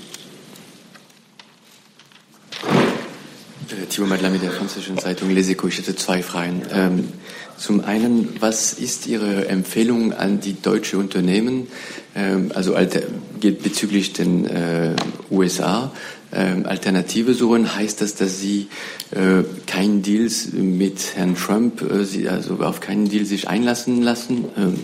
[3.71, 5.69] Äh, Thibaut Madlami der französischen Zeitung Les Echos.
[5.69, 6.63] Ich hätte zwei Fragen.
[6.73, 7.09] Ähm,
[7.57, 11.67] zum einen, was ist Ihre Empfehlung an die deutsche Unternehmen,
[12.15, 13.01] ähm, also alter,
[13.39, 14.95] bezüglich den äh,
[15.29, 15.91] USA?
[16.33, 18.67] Ähm, Alternative suchen, heißt das, dass Sie
[19.11, 24.45] äh, keinen Deals mit Herrn Trump, äh, Sie also auf keinen Deal sich einlassen lassen
[24.57, 24.79] ähm,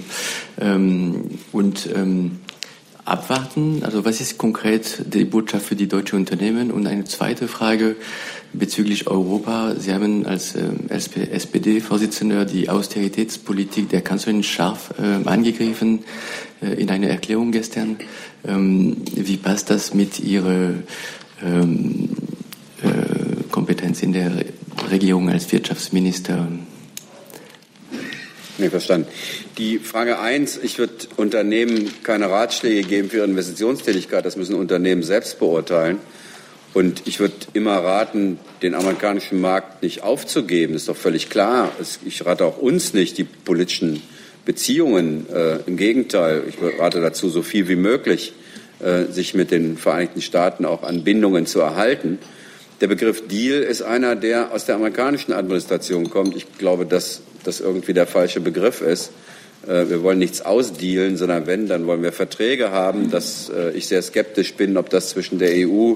[0.60, 1.23] ähm,
[1.54, 2.39] und ähm,
[3.08, 3.84] abwarten?
[3.84, 6.72] Also was ist konkret die Botschaft für die deutschen Unternehmen?
[6.72, 7.96] Und eine zweite Frage,
[8.54, 9.76] bezüglich Europa.
[9.78, 16.04] Sie haben als äh, SPD-Vorsitzender die Austeritätspolitik der Kanzlerin scharf äh, angegriffen
[16.62, 17.98] äh, in einer Erklärung gestern.
[18.46, 20.74] Ähm, wie passt das mit Ihrer
[21.43, 22.10] ähm,
[22.82, 24.32] äh, Kompetenz in der
[24.89, 26.48] Regierung als Wirtschaftsminister?
[28.60, 29.08] Nee, verstanden.
[29.58, 35.04] Die Frage eins: ich würde Unternehmen keine Ratschläge geben für ihre Investitionstätigkeit, das müssen Unternehmen
[35.04, 36.00] selbst beurteilen.
[36.74, 40.74] Und ich würde immer raten, den amerikanischen Markt nicht aufzugeben.
[40.74, 41.72] Das ist doch völlig klar.
[42.06, 44.02] Ich rate auch uns nicht, die politischen
[44.46, 45.26] Beziehungen.
[45.34, 48.34] Äh, Im Gegenteil, ich rate dazu, so viel wie möglich
[48.80, 52.20] äh, sich mit den Vereinigten Staaten auch an Bindungen zu erhalten.
[52.80, 56.36] Der Begriff Deal ist einer, der aus der amerikanischen Administration kommt.
[56.36, 59.12] Ich glaube, dass das irgendwie der falsche Begriff ist.
[59.68, 63.88] Äh, wir wollen nichts ausdealen, sondern wenn, dann wollen wir Verträge haben, dass äh, ich
[63.88, 65.96] sehr skeptisch bin, ob das zwischen der EU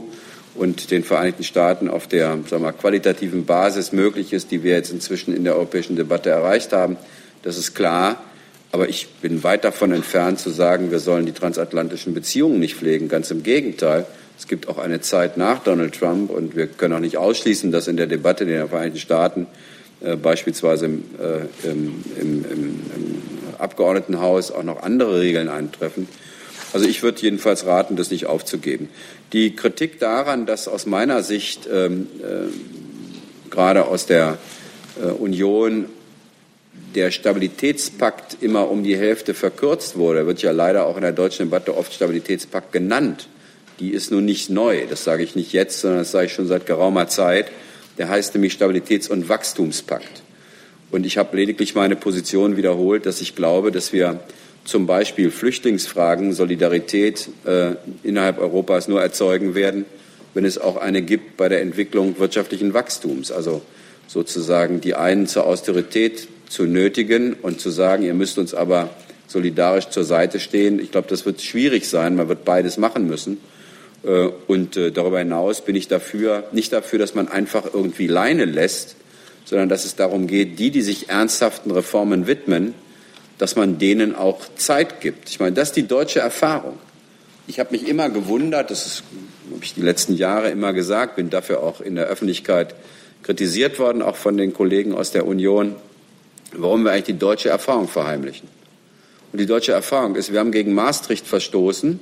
[0.56, 4.92] und den Vereinigten Staaten auf der sagen wir, qualitativen Basis möglich ist, die wir jetzt
[4.92, 6.98] inzwischen in der europäischen Debatte erreicht haben.
[7.44, 8.24] Das ist klar.
[8.74, 13.10] Aber ich bin weit davon entfernt zu sagen, wir sollen die transatlantischen Beziehungen nicht pflegen.
[13.10, 14.06] Ganz im Gegenteil.
[14.42, 17.88] Es gibt auch eine Zeit nach Donald Trump und wir können auch nicht ausschließen, dass
[17.88, 19.46] in der Debatte in den Vereinigten Staaten
[20.04, 22.82] äh, beispielsweise im, äh, im, im, im,
[23.60, 26.10] Abgeordnetenhaus auch noch andere Regeln eintreffen.
[26.74, 28.90] Also ich würde jedenfalls raten, das nicht aufzugeben.
[29.32, 34.40] Die Kritik daran, dass aus meiner Sicht ähm, äh, gerade aus der
[35.00, 35.86] äh, Union
[36.96, 41.46] der Stabilitätspakt immer um die Hälfte verkürzt wurde, wird ja leider auch in der deutschen
[41.46, 43.28] Debatte oft Stabilitätspakt genannt.
[43.82, 44.86] Die ist nun nicht neu.
[44.88, 47.48] Das sage ich nicht jetzt, sondern das sage ich schon seit geraumer Zeit.
[47.98, 50.22] Der heißt nämlich Stabilitäts- und Wachstumspakt.
[50.92, 54.20] Und ich habe lediglich meine Position wiederholt, dass ich glaube, dass wir
[54.66, 57.72] zum Beispiel Flüchtlingsfragen, Solidarität äh,
[58.04, 59.86] innerhalb Europas nur erzeugen werden,
[60.36, 63.32] wenn es auch eine gibt bei der Entwicklung wirtschaftlichen Wachstums.
[63.32, 63.64] Also
[64.08, 68.92] sozusagen die einen zur Austerität zu nötigen und zu sagen, ihr müsst uns aber
[69.28, 70.80] solidarisch zur Seite stehen.
[70.80, 72.16] Ich glaube, das wird schwierig sein.
[72.16, 73.40] Man wird beides machen müssen.
[74.04, 78.46] Äh, und äh, darüber hinaus bin ich dafür, nicht dafür, dass man einfach irgendwie Leine
[78.46, 78.96] lässt,
[79.46, 82.74] sondern dass es darum geht, die, die sich ernsthaften Reformen widmen,
[83.38, 85.30] dass man denen auch Zeit gibt.
[85.30, 86.78] Ich meine, das ist die deutsche Erfahrung.
[87.48, 89.04] Ich habe mich immer gewundert, das
[89.52, 92.76] habe ich die letzten Jahre immer gesagt, bin dafür auch in der Öffentlichkeit
[93.24, 95.76] kritisiert worden, auch von den Kollegen aus der Union,
[96.54, 98.48] warum wir eigentlich die deutsche Erfahrung verheimlichen.
[99.32, 102.00] Und die deutsche Erfahrung ist, wir haben gegen Maastricht verstoßen,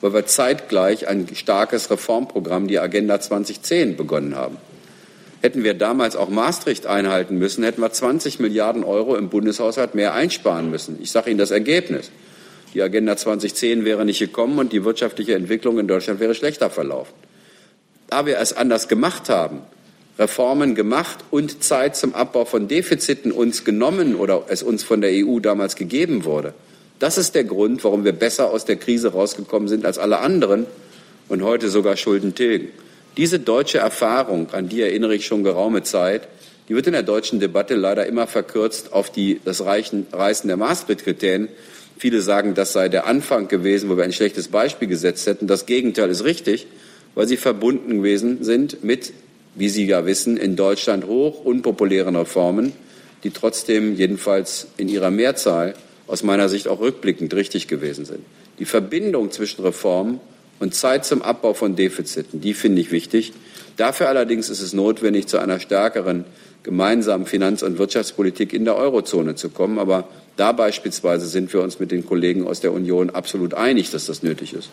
[0.00, 4.56] weil wir zeitgleich ein starkes Reformprogramm, die Agenda 2010, begonnen haben.
[5.42, 10.14] Hätten wir damals auch Maastricht einhalten müssen, hätten wir 20 Milliarden Euro im Bundeshaushalt mehr
[10.14, 10.98] einsparen müssen.
[11.00, 12.10] Ich sage Ihnen das Ergebnis.
[12.74, 17.14] Die Agenda 2010 wäre nicht gekommen und die wirtschaftliche Entwicklung in Deutschland wäre schlechter verlaufen.
[18.08, 19.60] Da wir es anders gemacht haben,
[20.18, 25.10] Reformen gemacht und Zeit zum Abbau von Defiziten uns genommen oder es uns von der
[25.12, 26.52] EU damals gegeben wurde,
[27.00, 30.66] das ist der Grund, warum wir besser aus der Krise rausgekommen sind als alle anderen
[31.28, 32.68] und heute sogar Schulden tilgen.
[33.16, 36.28] Diese deutsche Erfahrung, an die erinnere ich schon geraume Zeit,
[36.68, 40.56] die wird in der deutschen Debatte leider immer verkürzt auf die, das Reichen, Reißen der
[40.56, 41.48] Maastricht-Kriterien.
[41.98, 45.46] Viele sagen, das sei der Anfang gewesen, wo wir ein schlechtes Beispiel gesetzt hätten.
[45.46, 46.66] Das Gegenteil ist richtig,
[47.14, 49.12] weil sie verbunden gewesen sind mit,
[49.54, 52.72] wie Sie ja wissen, in Deutschland hoch unpopulären Reformen,
[53.24, 55.74] die trotzdem jedenfalls in ihrer Mehrzahl
[56.10, 58.20] aus meiner Sicht auch rückblickend richtig gewesen sind.
[58.58, 60.20] Die Verbindung zwischen Reformen
[60.58, 63.32] und Zeit zum Abbau von Defiziten, die finde ich wichtig.
[63.76, 66.24] Dafür allerdings ist es notwendig, zu einer stärkeren
[66.64, 69.78] gemeinsamen Finanz- und Wirtschaftspolitik in der Eurozone zu kommen.
[69.78, 74.06] Aber da beispielsweise sind wir uns mit den Kollegen aus der Union absolut einig, dass
[74.06, 74.68] das nötig ist.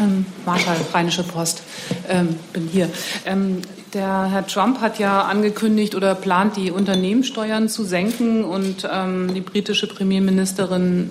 [0.00, 1.62] Ähm, Martha, Rheinische Post.
[2.08, 2.88] Ähm, bin hier.
[3.26, 9.34] Ähm, der Herr Trump hat ja angekündigt oder plant, die Unternehmenssteuern zu senken und ähm,
[9.34, 11.10] die britische Premierministerin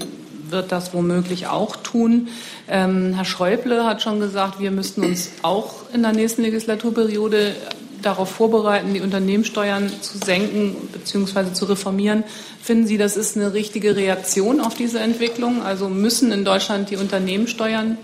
[0.50, 2.30] wird das womöglich auch tun.
[2.68, 7.54] Ähm, Herr Schäuble hat schon gesagt, wir müssten uns auch in der nächsten Legislaturperiode
[8.02, 11.52] darauf vorbereiten, die Unternehmenssteuern zu senken bzw.
[11.54, 12.24] zu reformieren.
[12.62, 15.62] Finden Sie, das ist eine richtige Reaktion auf diese Entwicklung?
[15.62, 17.98] Also müssen in Deutschland die Unternehmenssteuern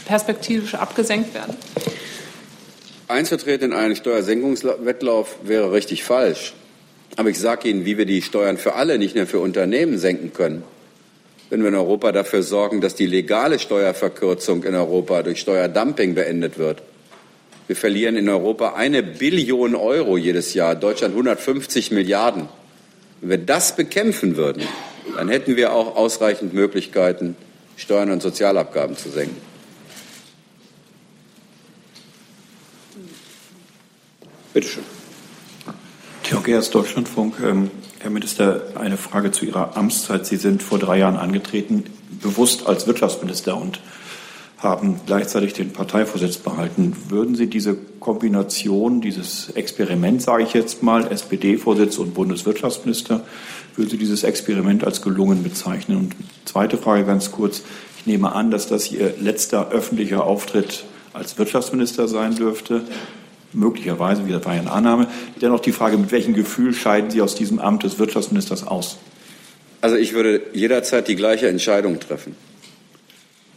[0.00, 1.56] perspektivisch abgesenkt werden?
[3.08, 6.54] Einzutreten in einen Steuersenkungswettlauf wäre richtig falsch.
[7.16, 10.32] Aber ich sage Ihnen, wie wir die Steuern für alle, nicht nur für Unternehmen senken
[10.32, 10.64] können.
[11.50, 16.58] Wenn wir in Europa dafür sorgen, dass die legale Steuerverkürzung in Europa durch Steuerdumping beendet
[16.58, 16.82] wird.
[17.66, 22.48] Wir verlieren in Europa eine Billion Euro jedes Jahr, Deutschland 150 Milliarden.
[23.20, 24.62] Wenn wir das bekämpfen würden,
[25.16, 27.36] dann hätten wir auch ausreichend Möglichkeiten,
[27.76, 29.53] Steuern und Sozialabgaben zu senken.
[34.54, 34.84] Bitte schön.
[36.22, 37.34] Theo Gers, Deutschlandfunk.
[37.44, 40.26] Ähm, Herr Minister, eine Frage zu Ihrer Amtszeit.
[40.26, 41.82] Sie sind vor drei Jahren angetreten,
[42.22, 43.80] bewusst als Wirtschaftsminister und
[44.58, 46.96] haben gleichzeitig den Parteivorsitz behalten.
[47.08, 53.24] Würden Sie diese Kombination, dieses Experiment, sage ich jetzt mal, SPD-Vorsitz und Bundeswirtschaftsminister,
[53.74, 55.96] würden Sie dieses Experiment als gelungen bezeichnen?
[55.96, 56.14] Und
[56.44, 57.62] zweite Frage ganz kurz.
[57.98, 62.84] Ich nehme an, dass das Ihr letzter öffentlicher Auftritt als Wirtschaftsminister sein dürfte
[63.54, 65.08] möglicherweise, wie das war ja eine Annahme.
[65.40, 68.98] Dennoch die Frage, mit welchem Gefühl scheiden Sie aus diesem Amt des Wirtschaftsministers aus?
[69.80, 72.36] Also ich würde jederzeit die gleiche Entscheidung treffen.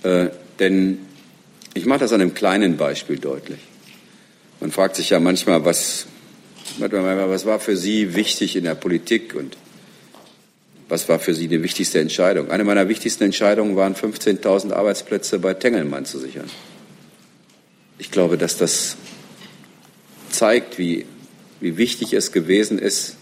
[0.04, 0.28] Äh,
[0.60, 1.00] denn
[1.74, 3.60] ich mache das an einem kleinen Beispiel deutlich.
[4.60, 6.08] Man fragt sich ja manchmal, was,
[6.80, 9.58] was war für Sie wichtig in der Politik und
[10.90, 12.50] was war für Sie die wichtigste Entscheidung?
[12.50, 16.50] Eine meiner wichtigsten Entscheidungen waren, 15.000 Arbeitsplätze bei Tengelmann zu sichern.
[18.00, 18.96] Ich glaube, dass das
[20.30, 21.06] zeigt, wie,
[21.60, 23.16] wie wichtig es gewesen ist,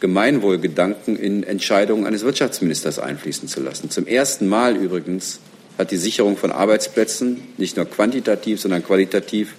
[0.00, 3.90] Gemeinwohlgedanken in Entscheidungen eines Wirtschaftsministers einfließen zu lassen.
[3.90, 5.40] Zum ersten Mal übrigens
[5.78, 9.54] hat die Sicherung von Arbeitsplätzen nicht nur quantitativ, sondern qualitativ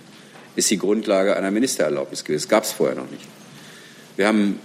[0.56, 2.44] ist die Grundlage einer Ministererlaubnis gewesen.
[2.44, 3.26] Das gab es vorher noch nicht.
[4.16, 4.60] Wir haben,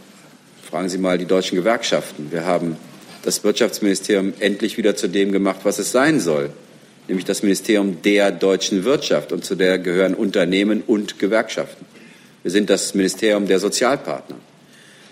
[0.68, 2.76] fragen Sie mal die deutschen Gewerkschaften, wir haben
[3.22, 6.50] das Wirtschaftsministerium endlich wieder zu dem gemacht, was es sein soll,
[7.11, 9.33] nämlich das Ministerium der deutschen Wirtschaft.
[9.33, 11.85] Und zu der gehören Unternehmen und Gewerkschaften.
[12.42, 14.37] Wir sind das Ministerium der Sozialpartner.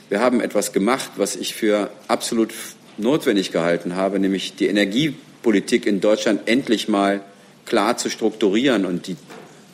[0.08, 2.54] Wir haben etwas gemacht, was ich für absolut
[2.96, 7.20] notwendig gehalten habe, nämlich die Energiepolitik in Deutschland endlich mal
[7.66, 9.16] klar zu strukturieren und die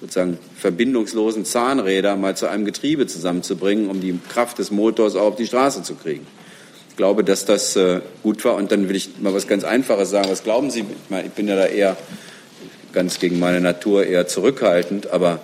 [0.01, 5.37] sozusagen verbindungslosen Zahnräder mal zu einem Getriebe zusammenzubringen, um die Kraft des Motors auch auf
[5.37, 6.27] die Straße zu kriegen.
[6.95, 8.55] Ich glaube, dass das äh, gut war.
[8.55, 10.31] Und dann will ich mal was ganz Einfaches sagen.
[10.31, 10.85] Was glauben Sie?
[11.11, 11.97] Ich bin ja da eher
[12.93, 15.41] ganz gegen meine Natur eher zurückhaltend, aber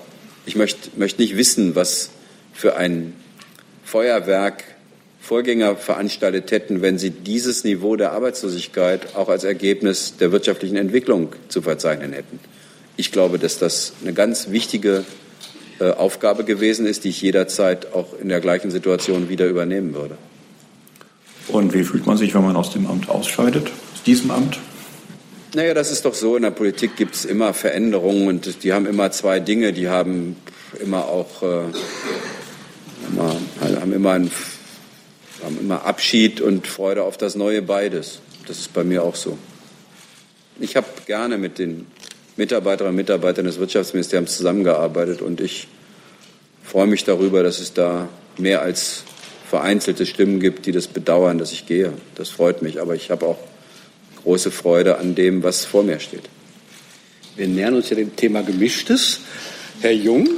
[0.47, 2.11] ich möchte, möchte nicht wissen, was
[2.53, 3.15] für ein
[3.85, 4.63] Feuerwerk
[5.21, 11.33] Vorgänger veranstaltet hätten, wenn sie dieses Niveau der Arbeitslosigkeit auch als Ergebnis der wirtschaftlichen Entwicklung
[11.49, 12.39] zu verzeichnen hätten.
[12.97, 15.05] Ich glaube, dass das eine ganz wichtige
[15.81, 20.17] äh, Aufgabe gewesen ist, die ich jederzeit auch in der gleichen Situation wieder übernehmen würde.
[21.53, 24.59] Und wie fühlt man sich, wenn man aus dem Amt ausscheidet, aus diesem Amt?
[25.55, 26.37] Naja, das ist doch so.
[26.37, 29.73] In der Politik gibt es immer Veränderungen und die haben immer zwei Dinge.
[29.73, 30.37] Die haben
[30.81, 31.65] immer auch äh,
[33.11, 34.31] immer, haben, immer ein,
[35.43, 38.21] haben immer Abschied und Freude auf das Neue beides.
[38.47, 39.39] Das ist bei mir auch so.
[40.61, 41.87] Ich habe gerne mit den
[42.37, 45.69] Mitarbeiterinnen und Mitarbeitern des Wirtschaftsministeriums zusammengearbeitet und ich
[46.63, 48.09] freue mich darüber, dass es da
[48.39, 49.05] mehr als
[49.51, 51.93] vereinzelte Stimmen gibt, die das bedauern, dass ich gehe.
[52.15, 52.81] Das freut mich.
[52.81, 53.39] Aber ich habe auch
[54.23, 56.29] große Freude an dem, was vor mir steht.
[57.35, 59.21] Wir nähern uns ja dem Thema Gemischtes.
[59.81, 60.29] Herr Jung.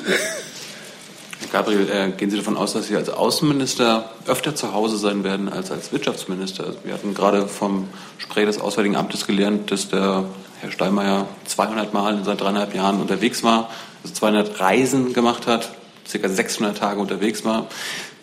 [1.53, 5.51] Gabriel, äh, gehen Sie davon aus, dass Sie als Außenminister öfter zu Hause sein werden
[5.51, 6.65] als als Wirtschaftsminister?
[6.65, 10.25] Also wir hatten gerade vom Sprecher des Auswärtigen Amtes gelernt, dass der
[10.63, 13.69] Herr Steinmeier 200 Mal in seinen dreieinhalb Jahren unterwegs war,
[14.03, 15.71] also 200 Reisen gemacht hat,
[16.09, 17.69] circa 600 Tage unterwegs war.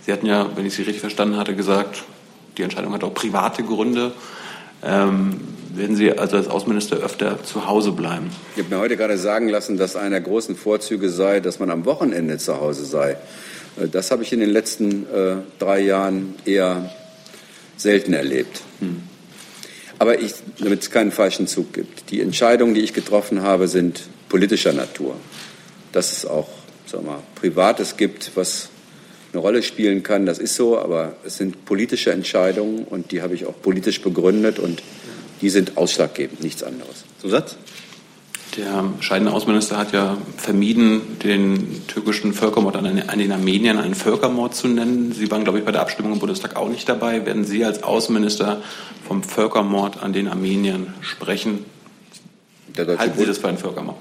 [0.05, 2.03] Sie hatten ja, wenn ich Sie richtig verstanden hatte, gesagt,
[2.57, 4.11] die Entscheidung hat auch private Gründe.
[4.83, 5.39] Ähm,
[5.75, 8.29] werden Sie also als Außenminister öfter zu Hause bleiben?
[8.55, 11.69] Ich habe mir heute gerade sagen lassen, dass einer der großen Vorzüge sei, dass man
[11.69, 13.17] am Wochenende zu Hause sei.
[13.79, 16.91] Äh, das habe ich in den letzten äh, drei Jahren eher
[17.77, 18.61] selten erlebt.
[18.79, 19.03] Hm.
[19.99, 24.03] Aber ich, damit es keinen falschen Zug gibt, die Entscheidungen, die ich getroffen habe, sind
[24.29, 25.15] politischer Natur.
[25.91, 26.47] Dass es auch
[26.89, 28.69] sagen wir, Privates gibt, was
[29.31, 33.35] eine Rolle spielen kann, das ist so, aber es sind politische Entscheidungen und die habe
[33.35, 34.81] ich auch politisch begründet und
[35.41, 37.05] die sind ausschlaggebend, nichts anderes.
[37.21, 37.55] Zusatz?
[38.57, 44.67] Der scheidende Außenminister hat ja vermieden, den türkischen Völkermord an den Armeniern einen Völkermord zu
[44.67, 45.13] nennen.
[45.13, 47.25] Sie waren, glaube ich, bei der Abstimmung im Bundestag auch nicht dabei.
[47.27, 48.61] Werden Sie als Außenminister
[49.07, 51.63] vom Völkermord an den Armeniern sprechen?
[52.75, 53.97] Halten Sie das für einen Völkermord?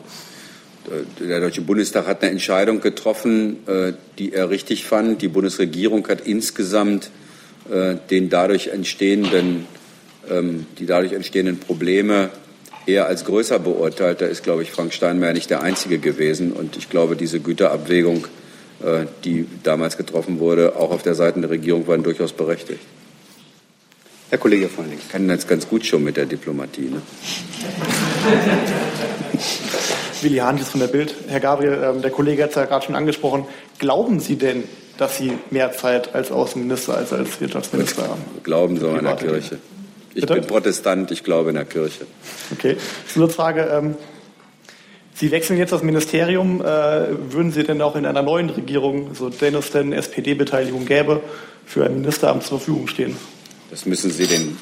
[1.21, 5.23] Der Deutsche Bundestag hat eine Entscheidung getroffen, äh, die er richtig fand.
[5.23, 7.11] Die Bundesregierung hat insgesamt
[7.71, 9.67] äh, den dadurch entstehenden,
[10.31, 12.31] ähm, die dadurch entstehenden Probleme
[12.87, 14.21] eher als größer beurteilt.
[14.21, 16.53] Da ist, glaube ich, Frank Steinmeier nicht der Einzige gewesen.
[16.53, 18.27] Und ich glaube, diese Güterabwägung,
[18.83, 22.81] äh, die damals getroffen wurde, auch auf der Seite der Regierung, war durchaus berechtigt.
[24.31, 26.91] Herr Kollege von Ich kann jetzt ganz gut schon mit der Diplomatie.
[26.91, 27.03] Ne?
[30.23, 31.15] Willi Hahnkes von der Bild.
[31.29, 33.47] Herr Gabriel, ähm, der Kollege hat es ja gerade schon angesprochen.
[33.79, 34.65] Glauben Sie denn,
[34.97, 38.23] dass Sie mehr Zeit als Außenminister als als Wirtschaftsminister haben?
[38.43, 39.59] Glauben Sie an der Kirche.
[40.15, 40.35] Ich Bitte?
[40.35, 42.07] bin Protestant, ich glaube in der Kirche.
[42.53, 42.77] Okay.
[43.13, 43.69] Zusatzfrage.
[43.73, 43.95] Ähm,
[45.15, 46.61] Sie wechseln jetzt das Ministerium.
[46.61, 51.21] Äh, würden Sie denn auch in einer neuen Regierung, so denn es denn SPD-Beteiligung gäbe,
[51.67, 53.17] für ein Ministeramt zur Verfügung stehen?
[53.71, 54.57] Das müssen Sie den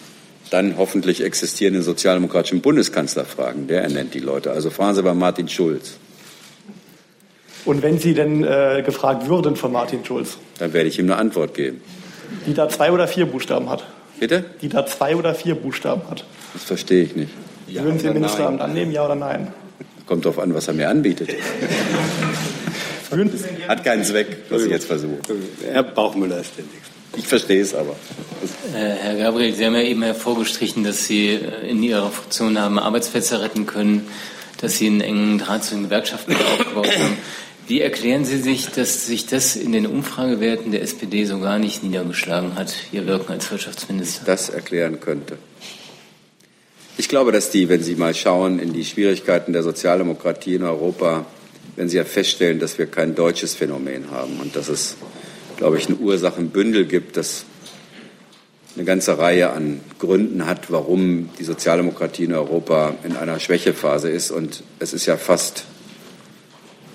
[0.50, 3.66] dann hoffentlich existierenden sozialdemokratischen Bundeskanzler fragen.
[3.66, 4.52] Der ernennt die Leute.
[4.52, 5.96] Also fragen Sie bei Martin Schulz.
[7.64, 10.38] Und wenn Sie denn äh, gefragt würden von Martin Schulz?
[10.58, 11.80] Dann werde ich ihm eine Antwort geben.
[12.46, 13.84] Die da zwei oder vier Buchstaben hat.
[14.20, 14.44] Bitte?
[14.62, 16.24] Die da zwei oder vier Buchstaben hat.
[16.52, 17.32] Das verstehe ich nicht.
[17.66, 18.70] Ja würden Sie ein Ministeramt nein.
[18.70, 19.52] annehmen, ja oder nein?
[20.06, 21.30] Kommt darauf an, was er mir anbietet.
[23.68, 25.18] Hat keinen Zweck, was ich jetzt versuche.
[25.70, 26.95] Herr Bauchmüller ist der Nächste.
[27.16, 27.96] Ich verstehe es aber.
[28.74, 32.78] Äh, Herr Gabriel, Sie haben ja eben hervorgestrichen, dass Sie äh, in Ihrer Funktion haben
[32.78, 34.06] Arbeitsplätze retten können,
[34.60, 37.16] dass Sie einen engen Draht zu den Gewerkschaften aufgebaut haben.
[37.68, 41.82] Wie erklären Sie sich, dass sich das in den Umfragewerten der SPD so gar nicht
[41.82, 44.22] niedergeschlagen hat, Ihr Wirken als Wirtschaftsminister?
[44.24, 45.38] Das erklären könnte.
[46.98, 51.26] Ich glaube, dass die, wenn Sie mal schauen in die Schwierigkeiten der Sozialdemokratie in Europa,
[51.74, 54.96] wenn Sie ja feststellen, dass wir kein deutsches Phänomen haben und dass es
[55.56, 57.44] glaube ich, ein Ursachenbündel gibt, das
[58.76, 64.30] eine ganze Reihe an Gründen hat, warum die Sozialdemokratie in Europa in einer Schwächephase ist.
[64.30, 65.64] Und es ist ja fast,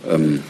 [0.07, 0.43] ähm,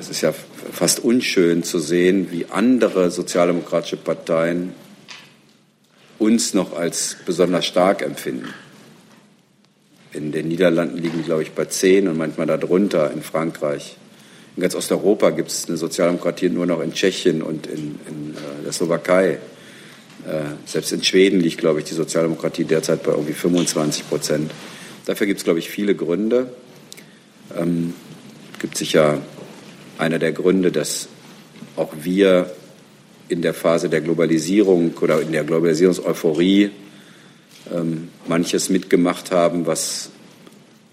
[0.00, 0.32] es ist ja
[0.72, 4.72] fast unschön zu sehen, wie andere sozialdemokratische Parteien
[6.18, 8.54] uns noch als besonders stark empfinden.
[10.14, 13.96] In den Niederlanden liegen, die, glaube ich, bei zehn und manchmal darunter, in Frankreich
[14.56, 18.64] in ganz Osteuropa gibt es eine Sozialdemokratie nur noch in Tschechien und in, in äh,
[18.64, 19.38] der Slowakei.
[20.26, 24.50] Äh, selbst in Schweden liegt, glaube ich, die Sozialdemokratie derzeit bei irgendwie 25 Prozent.
[25.06, 26.52] Dafür gibt es, glaube ich, viele Gründe.
[27.58, 27.94] Ähm,
[28.60, 29.22] gibt sicher
[29.98, 31.08] einer der Gründe, dass
[31.76, 32.50] auch wir
[33.28, 36.70] in der Phase der Globalisierung oder in der Globalisierungseuphorie
[37.74, 40.10] ähm, manches mitgemacht haben, was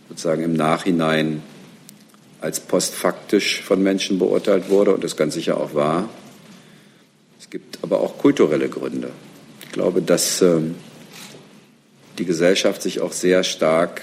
[0.07, 1.43] sozusagen im Nachhinein
[2.41, 6.09] als postfaktisch von Menschen beurteilt wurde und das ganz sicher auch war.
[7.39, 9.11] Es gibt aber auch kulturelle Gründe.
[9.61, 10.75] Ich glaube, dass ähm,
[12.17, 14.01] die Gesellschaft sich auch sehr stark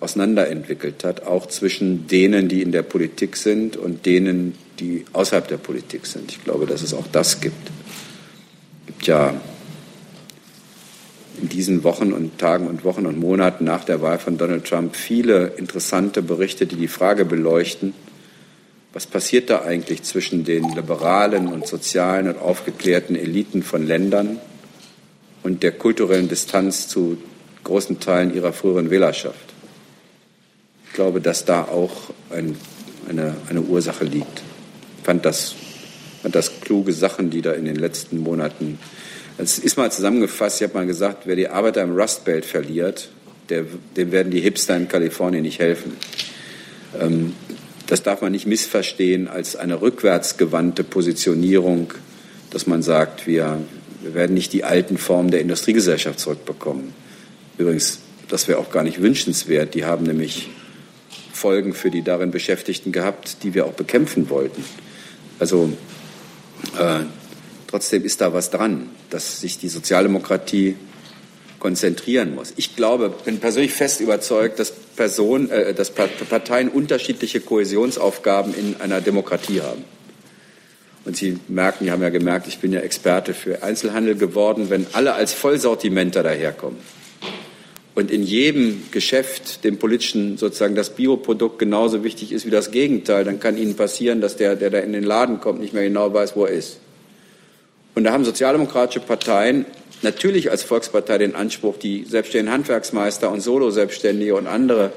[0.00, 5.56] auseinanderentwickelt hat, auch zwischen denen, die in der Politik sind und denen, die außerhalb der
[5.56, 6.30] Politik sind.
[6.30, 7.68] Ich glaube, dass es auch das gibt.
[8.80, 9.40] Es gibt ja
[11.40, 14.96] in diesen Wochen und Tagen und Wochen und Monaten nach der Wahl von Donald Trump
[14.96, 17.94] viele interessante Berichte, die die Frage beleuchten,
[18.92, 24.38] was passiert da eigentlich zwischen den liberalen und sozialen und aufgeklärten Eliten von Ländern
[25.42, 27.18] und der kulturellen Distanz zu
[27.64, 29.54] großen Teilen ihrer früheren Wählerschaft.
[30.86, 32.56] Ich glaube, dass da auch ein,
[33.08, 34.42] eine, eine Ursache liegt.
[34.98, 35.54] Ich fand das
[36.22, 38.78] fand das kluge Sachen, die da in den letzten Monaten.
[39.40, 43.08] Es ist mal zusammengefasst, ich habe mal gesagt, wer die Arbeiter im Rust Belt verliert,
[43.48, 43.64] der,
[43.96, 45.96] dem werden die Hipster in Kalifornien nicht helfen.
[47.00, 47.34] Ähm,
[47.86, 51.94] das darf man nicht missverstehen als eine rückwärtsgewandte Positionierung,
[52.50, 53.60] dass man sagt, wir,
[54.02, 56.92] wir werden nicht die alten Formen der Industriegesellschaft zurückbekommen.
[57.58, 59.74] Übrigens, das wäre auch gar nicht wünschenswert.
[59.74, 60.50] Die haben nämlich
[61.32, 64.64] Folgen für die darin Beschäftigten gehabt, die wir auch bekämpfen wollten.
[65.38, 65.72] Also
[66.76, 67.04] äh,
[67.68, 70.74] trotzdem ist da was dran, dass sich die Sozialdemokratie
[71.60, 72.52] konzentrieren muss.
[72.56, 79.00] Ich glaube, bin persönlich fest überzeugt, dass, Personen, äh, dass Parteien unterschiedliche Kohäsionsaufgaben in einer
[79.00, 79.84] Demokratie haben.
[81.04, 84.86] Und Sie merken, Sie haben ja gemerkt, ich bin ja Experte für Einzelhandel geworden, wenn
[84.92, 86.78] alle als Vollsortimenter daherkommen
[87.98, 93.24] und in jedem Geschäft dem politischen sozusagen das Bioprodukt genauso wichtig ist wie das Gegenteil,
[93.24, 96.14] dann kann Ihnen passieren, dass der, der da in den Laden kommt, nicht mehr genau
[96.14, 96.78] weiß, wo er ist.
[97.98, 99.66] Und da haben sozialdemokratische Parteien
[100.02, 104.92] natürlich als Volkspartei den Anspruch, die selbstständigen Handwerksmeister und Solo-Selbstständige und andere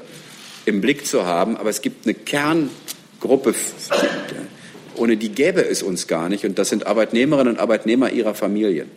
[0.68, 1.58] im Blick zu haben.
[1.58, 3.56] Aber es gibt eine Kerngruppe,
[4.98, 6.46] ohne die gäbe es uns gar nicht.
[6.46, 8.92] Und das sind Arbeitnehmerinnen und Arbeitnehmer ihrer Familien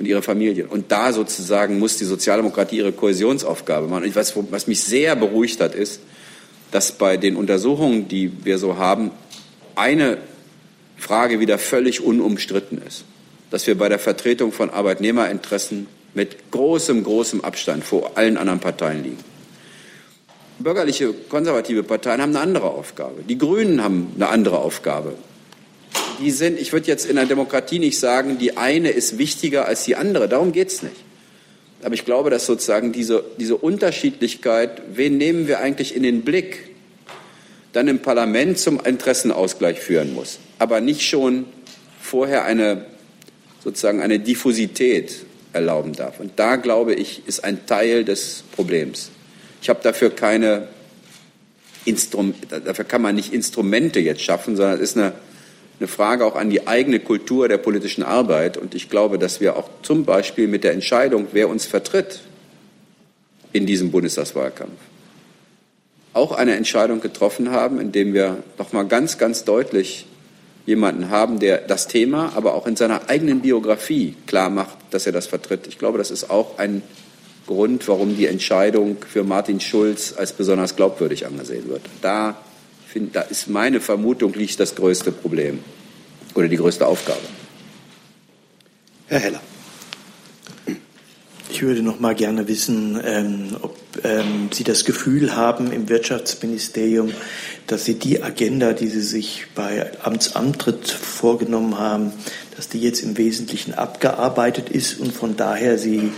[0.00, 0.66] und ihre Familien.
[0.66, 4.02] Und da sozusagen muss die Sozialdemokratie ihre Kohäsionsaufgabe machen.
[4.02, 6.00] Und weiß, was mich sehr beruhigt hat, ist,
[6.72, 9.12] dass bei den Untersuchungen, die wir so haben,
[9.76, 10.18] eine
[10.96, 13.04] Frage wieder völlig unumstritten ist
[13.52, 19.04] dass wir bei der Vertretung von Arbeitnehmerinteressen mit großem, großem Abstand vor allen anderen Parteien
[19.04, 19.18] liegen.
[20.58, 23.22] Bürgerliche, konservative Parteien haben eine andere Aufgabe.
[23.28, 25.14] Die Grünen haben eine andere Aufgabe.
[26.18, 29.84] Die sind, ich würde jetzt in der Demokratie nicht sagen, die eine ist wichtiger als
[29.84, 30.30] die andere.
[30.30, 30.96] Darum geht es nicht.
[31.82, 36.70] Aber ich glaube, dass sozusagen diese, diese Unterschiedlichkeit, wen nehmen wir eigentlich in den Blick,
[37.74, 40.38] dann im Parlament zum Interessenausgleich führen muss.
[40.58, 41.44] Aber nicht schon
[42.00, 42.86] vorher eine
[43.62, 46.20] sozusagen eine Diffusität erlauben darf.
[46.20, 49.10] Und da, glaube ich, ist ein Teil des Problems.
[49.60, 50.68] Ich habe dafür keine
[51.84, 55.12] Instrum dafür kann man nicht Instrumente jetzt schaffen, sondern es ist eine,
[55.80, 58.56] eine Frage auch an die eigene Kultur der politischen Arbeit.
[58.56, 62.20] Und ich glaube, dass wir auch zum Beispiel mit der Entscheidung, wer uns vertritt
[63.52, 64.72] in diesem Bundestagswahlkampf,
[66.12, 70.06] auch eine Entscheidung getroffen haben, indem wir noch mal ganz, ganz deutlich
[70.66, 75.12] jemanden haben, der das Thema, aber auch in seiner eigenen Biografie klar macht, dass er
[75.12, 75.66] das vertritt.
[75.66, 76.82] Ich glaube, das ist auch ein
[77.46, 81.82] Grund, warum die Entscheidung für Martin Schulz als besonders glaubwürdig angesehen wird.
[82.00, 82.36] Da,
[82.86, 85.58] find, da ist meine Vermutung liegt das größte Problem
[86.34, 87.20] oder die größte Aufgabe.
[89.08, 89.40] Herr Heller.
[91.52, 97.12] Ich würde noch mal gerne wissen, ähm, ob ähm, Sie das Gefühl haben im Wirtschaftsministerium,
[97.66, 102.14] dass Sie die Agenda, die Sie sich bei Amtsantritt vorgenommen haben,
[102.56, 106.10] dass die jetzt im Wesentlichen abgearbeitet ist und von daher Sie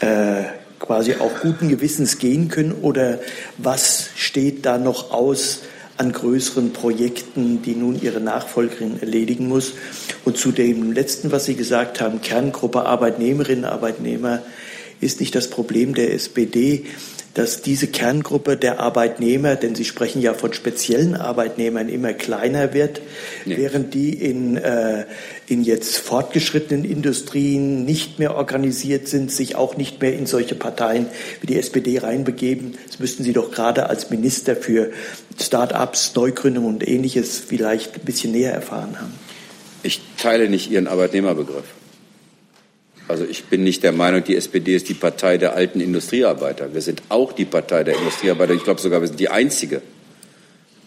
[0.00, 0.42] äh,
[0.78, 2.72] quasi auch guten Gewissens gehen können?
[2.72, 3.20] Oder
[3.56, 5.60] was steht da noch aus
[5.96, 9.72] an größeren Projekten, die nun Ihre Nachfolgerin erledigen muss?
[10.26, 14.42] Und zu dem letzten, was Sie gesagt haben, Kerngruppe Arbeitnehmerinnen, Arbeitnehmer,
[15.04, 16.86] ist nicht das Problem der SPD,
[17.34, 23.02] dass diese Kerngruppe der Arbeitnehmer, denn Sie sprechen ja von speziellen Arbeitnehmern, immer kleiner wird,
[23.44, 23.56] ja.
[23.56, 25.04] während die in, äh,
[25.48, 31.06] in jetzt fortgeschrittenen Industrien nicht mehr organisiert sind, sich auch nicht mehr in solche Parteien
[31.40, 32.78] wie die SPD reinbegeben.
[32.86, 34.92] Das müssten Sie doch gerade als Minister für
[35.40, 39.14] Start-ups, Neugründung und ähnliches vielleicht ein bisschen näher erfahren haben.
[39.82, 41.64] Ich teile nicht Ihren Arbeitnehmerbegriff.
[43.06, 46.72] Also ich bin nicht der Meinung, die SPD ist die Partei der alten Industriearbeiter.
[46.72, 48.54] Wir sind auch die Partei der Industriearbeiter.
[48.54, 49.82] Ich glaube sogar, wir sind die einzige.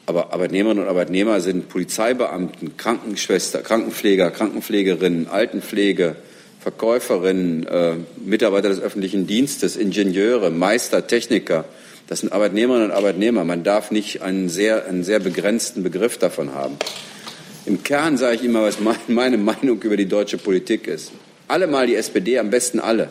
[0.07, 6.15] Aber Arbeitnehmerinnen und Arbeitnehmer sind Polizeibeamten, Krankenschwester, Krankenpfleger, Krankenpflegerinnen, Altenpflege,
[6.59, 7.93] Verkäuferinnen, äh,
[8.25, 11.65] Mitarbeiter des öffentlichen Dienstes, Ingenieure, Meister, Techniker.
[12.07, 13.43] Das sind Arbeitnehmerinnen und Arbeitnehmer.
[13.43, 16.77] Man darf nicht einen sehr, einen sehr begrenzten Begriff davon haben.
[17.65, 21.11] Im Kern sage ich immer, was meine Meinung über die deutsche Politik ist
[21.47, 23.09] alle mal die SPD, am besten alle,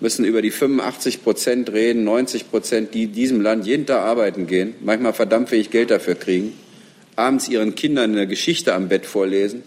[0.00, 4.46] müssen über die 85 Prozent reden, 90 Prozent, die in diesem Land jeden Tag arbeiten
[4.46, 6.52] gehen, manchmal verdammt wenig Geld dafür kriegen,
[7.14, 9.62] abends ihren Kindern eine Geschichte am Bett vorlesen,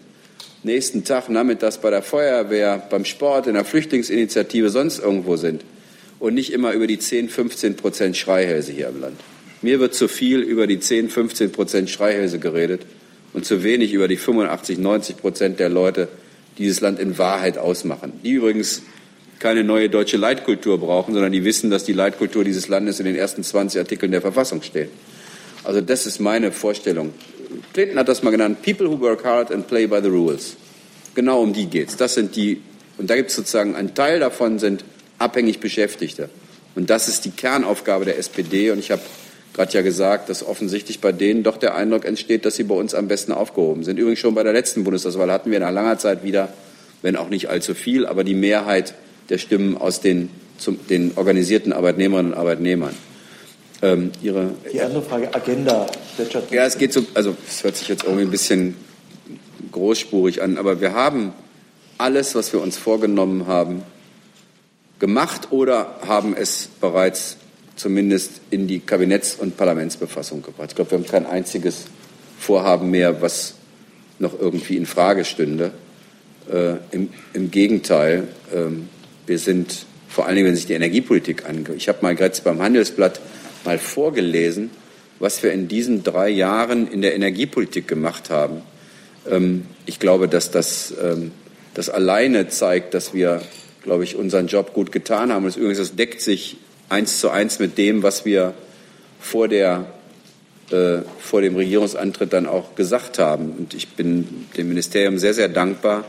[0.63, 5.63] nächsten Tag nachmittags bei der Feuerwehr, beim Sport, in der Flüchtlingsinitiative, sonst irgendwo sind
[6.19, 9.19] und nicht immer über die 10, 15 Prozent Schreihälse hier im Land.
[9.61, 12.81] Mir wird zu viel über die 10, 15 Prozent Schreihälse geredet
[13.33, 16.07] und zu wenig über die 85, 90 Prozent der Leute,
[16.59, 18.19] dieses Land in Wahrheit ausmachen.
[18.23, 18.83] Die übrigens
[19.39, 23.15] keine neue deutsche Leitkultur brauchen, sondern die wissen, dass die Leitkultur dieses Landes in den
[23.15, 24.89] ersten 20 Artikeln der Verfassung steht.
[25.63, 27.13] Also das ist meine Vorstellung.
[27.73, 30.55] Clinton hat das mal genannt, People who work hard and play by the rules.
[31.15, 31.97] Genau um die geht's.
[31.97, 32.61] Das sind die,
[32.97, 34.83] und da gibt es sozusagen, ein Teil davon sind
[35.17, 36.29] abhängig Beschäftigte.
[36.75, 38.71] Und das ist die Kernaufgabe der SPD.
[38.71, 39.01] Und ich habe
[39.59, 42.95] gerade ja gesagt, dass offensichtlich bei denen doch der Eindruck entsteht, dass sie bei uns
[42.95, 43.99] am besten aufgehoben sind.
[43.99, 46.53] Übrigens schon bei der letzten Bundestagswahl hatten wir nach langer Zeit wieder,
[47.01, 48.93] wenn auch nicht allzu viel, aber die Mehrheit
[49.27, 52.95] der Stimmen aus den, zum, den organisierten Arbeitnehmerinnen und Arbeitnehmern.
[53.81, 55.87] Ähm, ihre, die andere Frage, Agenda.
[56.51, 58.75] Ja, es geht so, also es hört sich jetzt irgendwie ein bisschen
[59.73, 61.33] großspurig an, aber wir haben
[61.97, 63.83] alles, was wir uns vorgenommen haben,
[64.99, 67.35] gemacht oder haben es bereits
[67.79, 70.71] zumindest in die Kabinetts- und Parlamentsbefassung gebracht.
[70.71, 71.85] Ich glaube, wir haben kein einziges
[72.37, 73.55] Vorhaben mehr, was
[74.19, 75.71] noch irgendwie in Frage stünde.
[76.51, 78.65] Äh, im, im, Gegenteil, äh,
[79.25, 81.75] wir sind vor allen Dingen, wenn sich die Energiepolitik angeht.
[81.77, 83.21] Ich habe mal jetzt beim Handelsblatt
[83.63, 84.71] mal vorgelesen,
[85.19, 88.61] was wir in diesen drei Jahren in der Energiepolitik gemacht haben.
[89.29, 91.31] Ähm, ich glaube, dass das, ähm,
[91.75, 93.41] das alleine zeigt, dass wir,
[93.83, 95.45] glaube ich, unseren Job gut getan haben.
[95.45, 96.57] Und das, übrigens, das deckt sich
[96.89, 98.53] eins zu eins mit dem, was wir
[99.19, 99.85] vor, der,
[100.71, 103.51] äh, vor dem Regierungsantritt dann auch gesagt haben.
[103.57, 106.05] Und ich bin dem Ministerium sehr, sehr dankbar,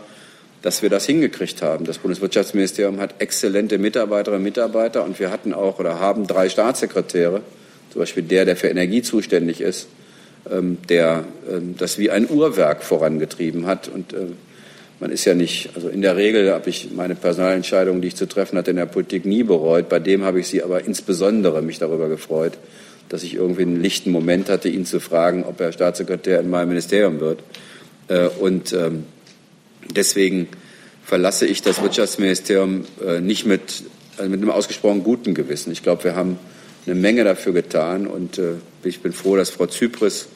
[0.62, 1.84] dass wir das hingekriegt haben.
[1.84, 7.42] Das Bundeswirtschaftsministerium hat exzellente Mitarbeiterinnen und Mitarbeiter und wir hatten auch oder haben drei Staatssekretäre,
[7.90, 9.88] zum Beispiel der, der für Energie zuständig ist,
[10.50, 13.88] ähm, der ähm, das wie ein Uhrwerk vorangetrieben hat.
[13.88, 14.26] Und äh,
[15.00, 18.28] man ist ja nicht, also in der Regel habe ich meine Personalentscheidungen, die ich zu
[18.28, 19.88] treffen hatte, in der Politik nie bereut.
[19.88, 22.58] Bei dem habe ich sie aber insbesondere mich darüber gefreut,
[23.08, 26.68] dass ich irgendwie einen lichten Moment hatte, ihn zu fragen, ob er Staatssekretär in meinem
[26.68, 27.40] Ministerium wird.
[28.08, 29.04] Äh, und ähm,
[29.96, 30.48] deswegen
[31.02, 33.82] verlasse ich das Wirtschaftsministerium äh, nicht mit,
[34.18, 35.72] also mit einem ausgesprochen guten Gewissen.
[35.72, 36.38] Ich glaube, wir haben
[36.84, 40.28] eine Menge dafür getan und äh, ich bin froh, dass Frau Zypris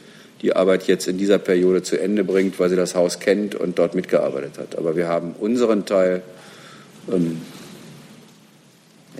[0.42, 3.78] die Arbeit jetzt in dieser Periode zu Ende bringt, weil sie das Haus kennt und
[3.78, 4.76] dort mitgearbeitet hat.
[4.76, 6.22] Aber wir haben unseren Teil,
[7.10, 7.40] ähm,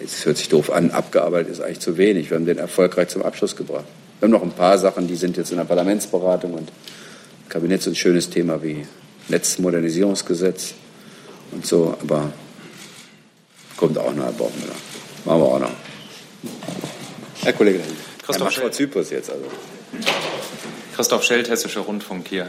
[0.02, 2.30] es hört sich doof an, abgearbeitet ist eigentlich zu wenig.
[2.30, 3.84] Wir haben den erfolgreich zum Abschluss gebracht.
[4.18, 6.72] Wir haben noch ein paar Sachen, die sind jetzt in der Parlamentsberatung und
[7.48, 8.86] Kabinett so ein schönes Thema wie
[9.28, 10.74] Netzmodernisierungsgesetz
[11.52, 12.32] und so, aber
[13.76, 14.74] kommt auch noch, brauchen wir noch.
[15.24, 15.70] Machen wir auch noch.
[17.42, 17.80] Herr Kollege,
[18.22, 19.44] Christoph Herr Zypris jetzt also.
[20.94, 22.48] Christoph Schelt, Hessischer Rundfunk hier.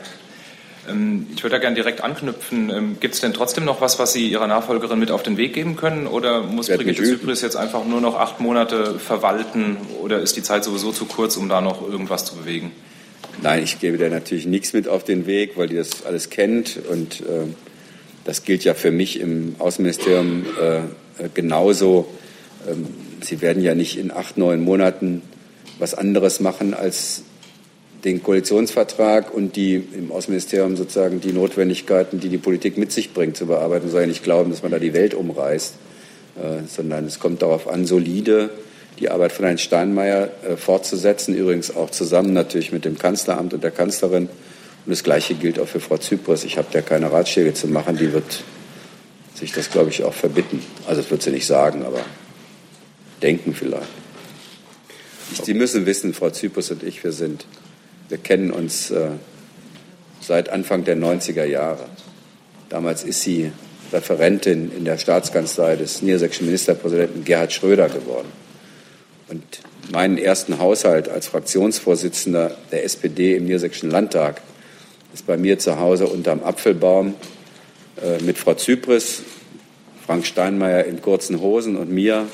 [0.89, 2.69] Ähm, ich würde da gerne direkt anknüpfen.
[2.69, 5.53] Ähm, Gibt es denn trotzdem noch was, was Sie Ihrer Nachfolgerin mit auf den Weg
[5.53, 6.07] geben können?
[6.07, 9.77] Oder muss Brigitte Zypris jetzt einfach nur noch acht Monate verwalten?
[10.01, 12.71] Oder ist die Zeit sowieso zu kurz, um da noch irgendwas zu bewegen?
[13.41, 16.79] Nein, ich gebe da natürlich nichts mit auf den Weg, weil die das alles kennt.
[16.89, 17.47] Und äh,
[18.23, 22.07] das gilt ja für mich im Außenministerium äh, genauso.
[22.67, 22.87] Ähm,
[23.21, 25.23] Sie werden ja nicht in acht, neun Monaten
[25.79, 27.23] was anderes machen, als
[28.05, 33.35] den Koalitionsvertrag und die im Außenministerium sozusagen die Notwendigkeiten, die die Politik mit sich bringt,
[33.35, 33.89] zu bearbeiten.
[33.89, 35.73] soll ja nicht glauben, dass man da die Welt umreißt,
[36.35, 38.51] äh, sondern es kommt darauf an, solide
[38.99, 43.63] die Arbeit von Herrn Steinmeier äh, fortzusetzen, übrigens auch zusammen natürlich mit dem Kanzleramt und
[43.63, 44.29] der Kanzlerin.
[44.85, 46.43] Und das Gleiche gilt auch für Frau Zypris.
[46.43, 48.43] Ich habe da keine Ratschläge zu machen, die wird
[49.33, 50.61] sich das, glaube ich, auch verbitten.
[50.87, 52.01] Also das wird sie nicht sagen, aber
[53.23, 53.89] denken vielleicht.
[55.43, 57.45] Sie müssen wissen, Frau Zypris und ich, wir sind
[58.09, 59.09] wir kennen uns äh,
[60.21, 61.85] seit Anfang der 90er Jahre.
[62.69, 63.51] Damals ist sie
[63.91, 68.27] Referentin in der Staatskanzlei des niedersächsischen Ministerpräsidenten Gerhard Schröder geworden.
[69.27, 69.43] Und
[69.91, 74.41] meinen ersten Haushalt als Fraktionsvorsitzender der SPD im niedersächsischen Landtag
[75.13, 77.15] ist bei mir zu Hause unterm Apfelbaum
[78.01, 79.23] äh, mit Frau Zypris,
[80.05, 82.27] Frank Steinmeier in kurzen Hosen und mir.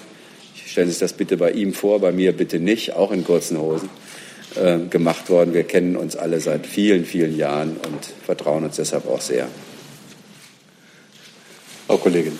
[0.66, 3.60] Stellen Sie sich das bitte bei ihm vor, bei mir bitte nicht, auch in kurzen
[3.60, 3.90] Hosen.
[4.56, 5.54] Äh, gemacht worden.
[5.54, 9.48] Wir kennen uns alle seit vielen, vielen Jahren und vertrauen uns deshalb auch sehr.
[11.88, 12.38] Frau Kollegin.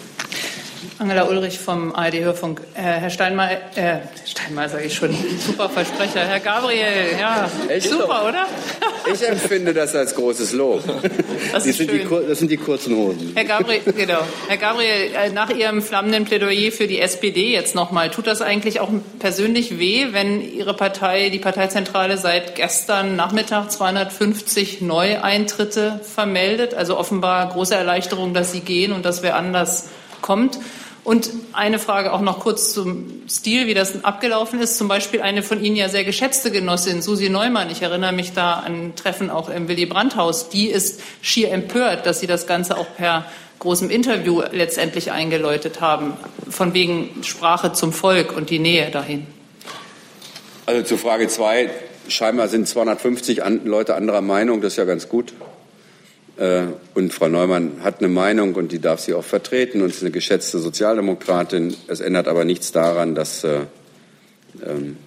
[1.02, 2.62] Angela Ulrich vom ARD-Hörfunk.
[2.76, 5.10] Äh, Herr Steinmeier, äh, Steinmeier sage ich schon,
[5.44, 6.20] super Versprecher.
[6.28, 8.46] Herr Gabriel, ja, Echt super, oder?
[9.12, 10.84] Ich empfinde das als großes Lob.
[11.52, 13.32] Das, sind die, das, sind die, kurzen Hosen.
[13.34, 14.20] Herr Gabriel, genau.
[14.48, 18.80] Herr Gabriel, äh, nach Ihrem flammenden Plädoyer für die SPD jetzt nochmal, tut das eigentlich
[18.80, 26.76] auch persönlich weh, wenn Ihre Partei, die Parteizentrale seit gestern Nachmittag 250 Neueintritte vermeldet?
[26.76, 29.90] Also offenbar große Erleichterung, dass Sie gehen und dass wer anders
[30.22, 30.60] kommt.
[31.04, 34.78] Und eine Frage auch noch kurz zum Stil, wie das abgelaufen ist.
[34.78, 37.72] Zum Beispiel eine von Ihnen ja sehr geschätzte Genossin, Susi Neumann.
[37.72, 40.50] Ich erinnere mich da an ein Treffen auch im Willy Brandt-Haus.
[40.50, 43.26] Die ist schier empört, dass Sie das Ganze auch per
[43.58, 46.14] großem Interview letztendlich eingeläutet haben.
[46.50, 49.26] Von wegen Sprache zum Volk und die Nähe dahin.
[50.68, 51.72] Also zu Frage zwei
[52.08, 55.34] scheinbar sind 250 Leute anderer Meinung, das ist ja ganz gut.
[56.38, 56.64] Äh,
[56.94, 60.12] und Frau Neumann hat eine Meinung und die darf sie auch vertreten und ist eine
[60.12, 61.76] geschätzte Sozialdemokratin.
[61.88, 63.62] Es ändert aber nichts daran, dass äh,
[64.66, 64.98] ähm,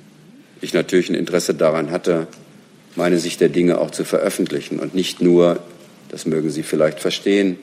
[0.61, 2.27] ich natürlich ein Interesse daran hatte,
[2.97, 5.61] meine Sicht der Dinge auch zu veröffentlichen und nicht nur,
[6.11, 7.59] das mögen Sie vielleicht verstehen,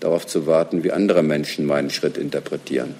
[0.00, 2.94] darauf zu warten, wie andere Menschen meinen Schritt interpretieren.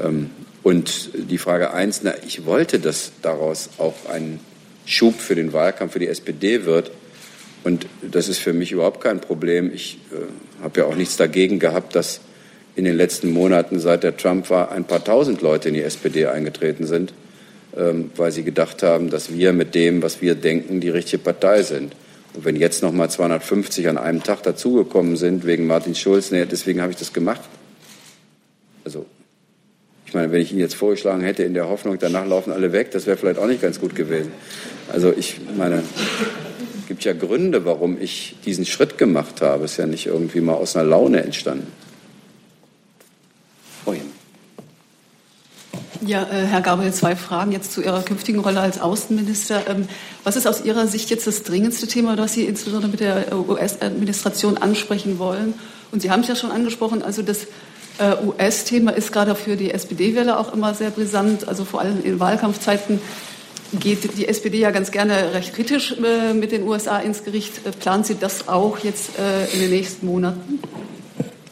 [0.00, 0.30] Ähm,
[0.62, 4.40] und die Frage eins, ich wollte, dass daraus auch ein
[4.84, 6.90] Schub für den Wahlkampf für die SPD wird.
[7.64, 9.72] Und das ist für mich überhaupt kein Problem.
[9.72, 12.20] Ich äh, habe ja auch nichts dagegen gehabt, dass
[12.76, 16.26] in den letzten Monaten, seit der Trump war, ein paar tausend Leute in die SPD
[16.26, 17.12] eingetreten sind,
[17.76, 21.62] ähm, weil sie gedacht haben, dass wir mit dem, was wir denken, die richtige Partei
[21.62, 21.94] sind.
[22.34, 26.44] Und wenn jetzt noch mal 250 an einem Tag dazugekommen sind wegen Martin Schulz, nee,
[26.44, 27.40] deswegen habe ich das gemacht.
[28.84, 29.06] Also
[30.06, 32.92] ich meine, wenn ich ihn jetzt vorgeschlagen hätte in der Hoffnung, danach laufen alle weg,
[32.92, 34.32] das wäre vielleicht auch nicht ganz gut gewesen.
[34.90, 35.82] Also ich meine,
[36.88, 39.66] gibt ja Gründe, warum ich diesen Schritt gemacht habe.
[39.66, 41.66] Es ist ja nicht irgendwie mal aus einer Laune entstanden.
[43.84, 44.06] Vorhin.
[46.00, 49.64] Ja, äh, Herr Gabriel, zwei Fragen jetzt zu Ihrer künftigen Rolle als Außenminister.
[49.68, 49.86] Ähm,
[50.24, 54.56] was ist aus Ihrer Sicht jetzt das dringendste Thema, das Sie insbesondere mit der US-Administration
[54.56, 55.54] ansprechen wollen?
[55.92, 57.48] Und Sie haben es ja schon angesprochen, also das
[57.98, 61.46] äh, US-Thema ist gerade für die SPD-Wähler auch immer sehr brisant.
[61.48, 63.00] Also vor allem in Wahlkampfzeiten
[63.72, 67.66] geht die SPD ja ganz gerne recht kritisch äh, mit den USA ins Gericht.
[67.66, 69.10] Äh, plant sie das auch jetzt
[69.52, 70.60] in den nächsten Monaten?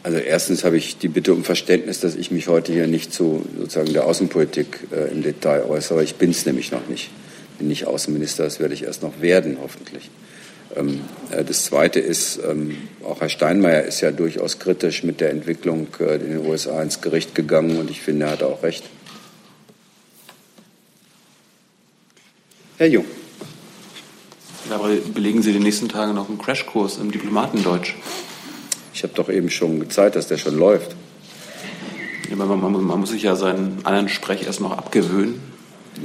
[0.07, 3.45] Also erstens habe ich die Bitte um Verständnis, dass ich mich heute hier nicht zu
[3.57, 6.01] sozusagen der Außenpolitik äh, im Detail äußere.
[6.01, 7.09] Ich bin es nämlich noch nicht.
[7.57, 10.09] Bin nicht Außenminister, das werde ich erst noch werden, hoffentlich.
[10.77, 11.01] Ähm,
[11.31, 15.87] äh, das Zweite ist, ähm, auch Herr Steinmeier ist ja durchaus kritisch mit der Entwicklung
[15.99, 18.85] äh, in den USA ins Gericht gegangen und ich finde, er hat auch recht.
[22.79, 23.05] Herr Jung.
[24.69, 27.95] Dabei belegen Sie die nächsten Tage noch einen Crashkurs im Diplomatendeutsch.
[28.93, 30.95] Ich habe doch eben schon gezeigt, dass der schon läuft.
[32.29, 35.41] Ja, man, man, man, muss sich ja seinen anderen Sprech erst noch abgewöhnen.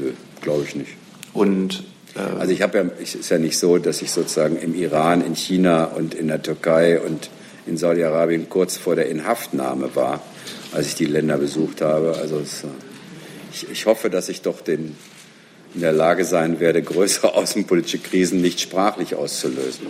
[0.00, 0.92] Nö, glaube ich nicht.
[1.34, 1.84] Und
[2.16, 5.20] ähm, also ich habe ja, es ist ja nicht so, dass ich sozusagen im Iran,
[5.20, 7.28] in China und in der Türkei und
[7.66, 10.22] in Saudi-Arabien kurz vor der Inhaftnahme war,
[10.72, 12.16] als ich die Länder besucht habe.
[12.18, 12.64] Also es,
[13.52, 14.96] ich, ich hoffe, dass ich doch den,
[15.74, 19.86] in der Lage sein werde, größere außenpolitische Krisen nicht sprachlich auszulösen.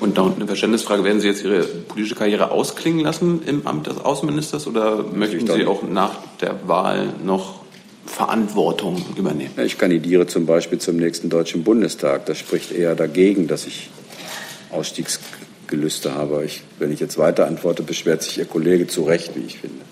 [0.00, 3.98] Und da eine Verständnisfrage, werden Sie jetzt Ihre politische Karriere ausklingen lassen im Amt des
[3.98, 7.60] Außenministers oder möchten Sie auch nach der Wahl noch
[8.04, 9.52] Verantwortung übernehmen?
[9.64, 12.26] Ich kandidiere zum Beispiel zum nächsten Deutschen Bundestag.
[12.26, 13.88] Das spricht eher dagegen, dass ich
[14.70, 16.44] Ausstiegsgelüste habe.
[16.44, 19.84] Ich, wenn ich jetzt weiter antworte, beschwert sich Ihr Kollege zu Recht, wie ich finde.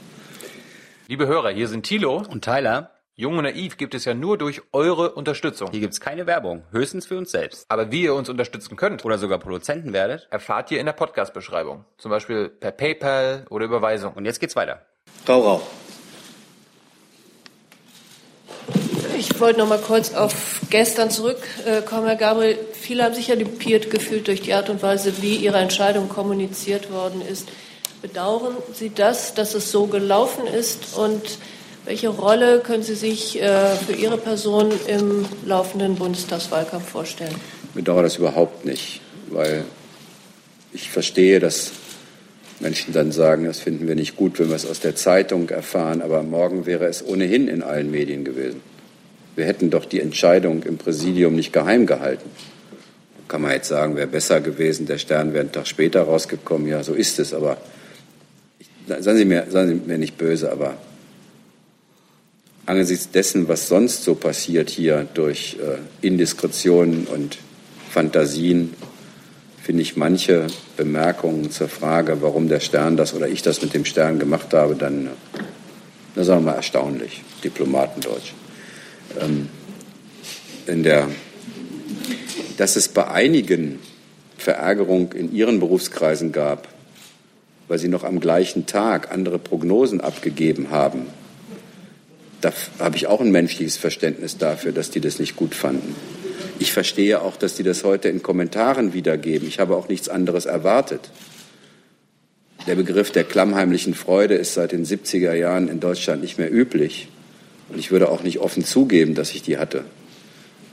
[1.09, 2.91] Liebe Hörer, hier sind Thilo und Tyler.
[3.15, 5.71] Jung und Naiv gibt es ja nur durch eure Unterstützung.
[5.71, 7.67] Hier gibt es keine Werbung, höchstens für uns selbst.
[7.69, 11.85] Aber wie ihr uns unterstützen könnt oder sogar Produzenten werdet, erfahrt ihr in der Podcast-Beschreibung.
[11.99, 14.15] Zum Beispiel per PayPal oder Überweisung.
[14.15, 14.87] Und jetzt geht's weiter.
[15.29, 15.63] Rau, rau.
[19.19, 22.59] Ich wollte noch mal kurz auf gestern zurückkommen, Herr Gabriel.
[22.73, 26.91] Viele haben sich ja dupiert gefühlt durch die Art und Weise, wie Ihre Entscheidung kommuniziert
[26.91, 27.51] worden ist.
[28.01, 30.97] Bedauern Sie das, dass es so gelaufen ist?
[30.97, 31.39] Und
[31.85, 37.35] welche Rolle können Sie sich äh, für Ihre Person im laufenden Bundestagswahlkampf vorstellen?
[37.68, 39.64] Ich bedauere das überhaupt nicht, weil
[40.72, 41.72] ich verstehe, dass
[42.61, 46.01] Menschen dann sagen, das finden wir nicht gut, wenn wir es aus der Zeitung erfahren,
[46.01, 48.61] aber morgen wäre es ohnehin in allen Medien gewesen.
[49.35, 52.30] Wir hätten doch die Entscheidung im Präsidium nicht geheim gehalten.
[53.28, 56.68] Kann man jetzt sagen, wäre besser gewesen, der Stern wäre einen Tag später rausgekommen.
[56.68, 57.33] Ja, so ist es.
[57.33, 57.57] Aber
[58.59, 60.76] ich, seien, Sie mir, seien Sie mir nicht böse, aber
[62.73, 67.39] angesichts dessen, was sonst so passiert hier durch äh, Indiskretionen und
[67.91, 68.73] Fantasien,
[69.62, 70.47] finde ich manche
[70.77, 74.75] Bemerkungen zur Frage, warum der Stern das oder ich das mit dem Stern gemacht habe,
[74.75, 75.11] dann,
[76.16, 78.33] na, sagen wir mal, erstaunlich, Diplomatendeutsch
[79.20, 79.49] ähm,
[80.66, 81.09] in der,
[82.57, 83.81] dass es bei einigen
[84.39, 86.68] Verärgerung in ihren Berufskreisen gab,
[87.68, 91.07] weil sie noch am gleichen Tag andere Prognosen abgegeben haben.
[92.43, 95.95] Da habe ich auch ein menschliches Verständnis dafür, dass die das nicht gut fanden.
[96.59, 99.49] Ich verstehe auch, dass die das heute in Kommentaren wiedergeben.
[99.49, 101.11] Ich habe auch nichts anderes erwartet.
[102.66, 107.09] Der Begriff der klammheimlichen Freude ist seit den 70er Jahren in Deutschland nicht mehr üblich.
[107.68, 109.84] Und ich würde auch nicht offen zugeben, dass ich die hatte.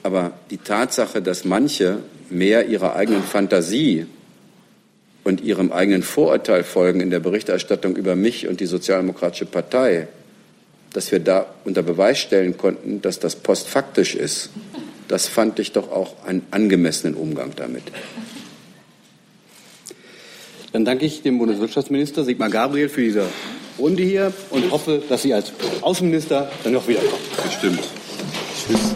[0.01, 1.99] Aber die Tatsache, dass manche
[2.31, 4.07] mehr ihrer eigenen Fantasie
[5.23, 10.07] und ihrem eigenen Vorurteil folgen in der Berichterstattung über mich und die Sozialdemokratische Partei,
[10.93, 14.49] dass wir da unter Beweis stellen konnten, dass das postfaktisch ist,
[15.07, 17.83] das fand ich doch auch einen angemessenen Umgang damit.
[20.71, 23.25] Dann danke ich dem Bundeswirtschaftsminister Sigmar Gabriel für diese
[23.79, 27.23] Runde hier und hoffe, dass Sie als Außenminister dann noch wiederkommen.
[27.43, 27.79] Bestimmt.
[28.67, 28.93] Tschüss.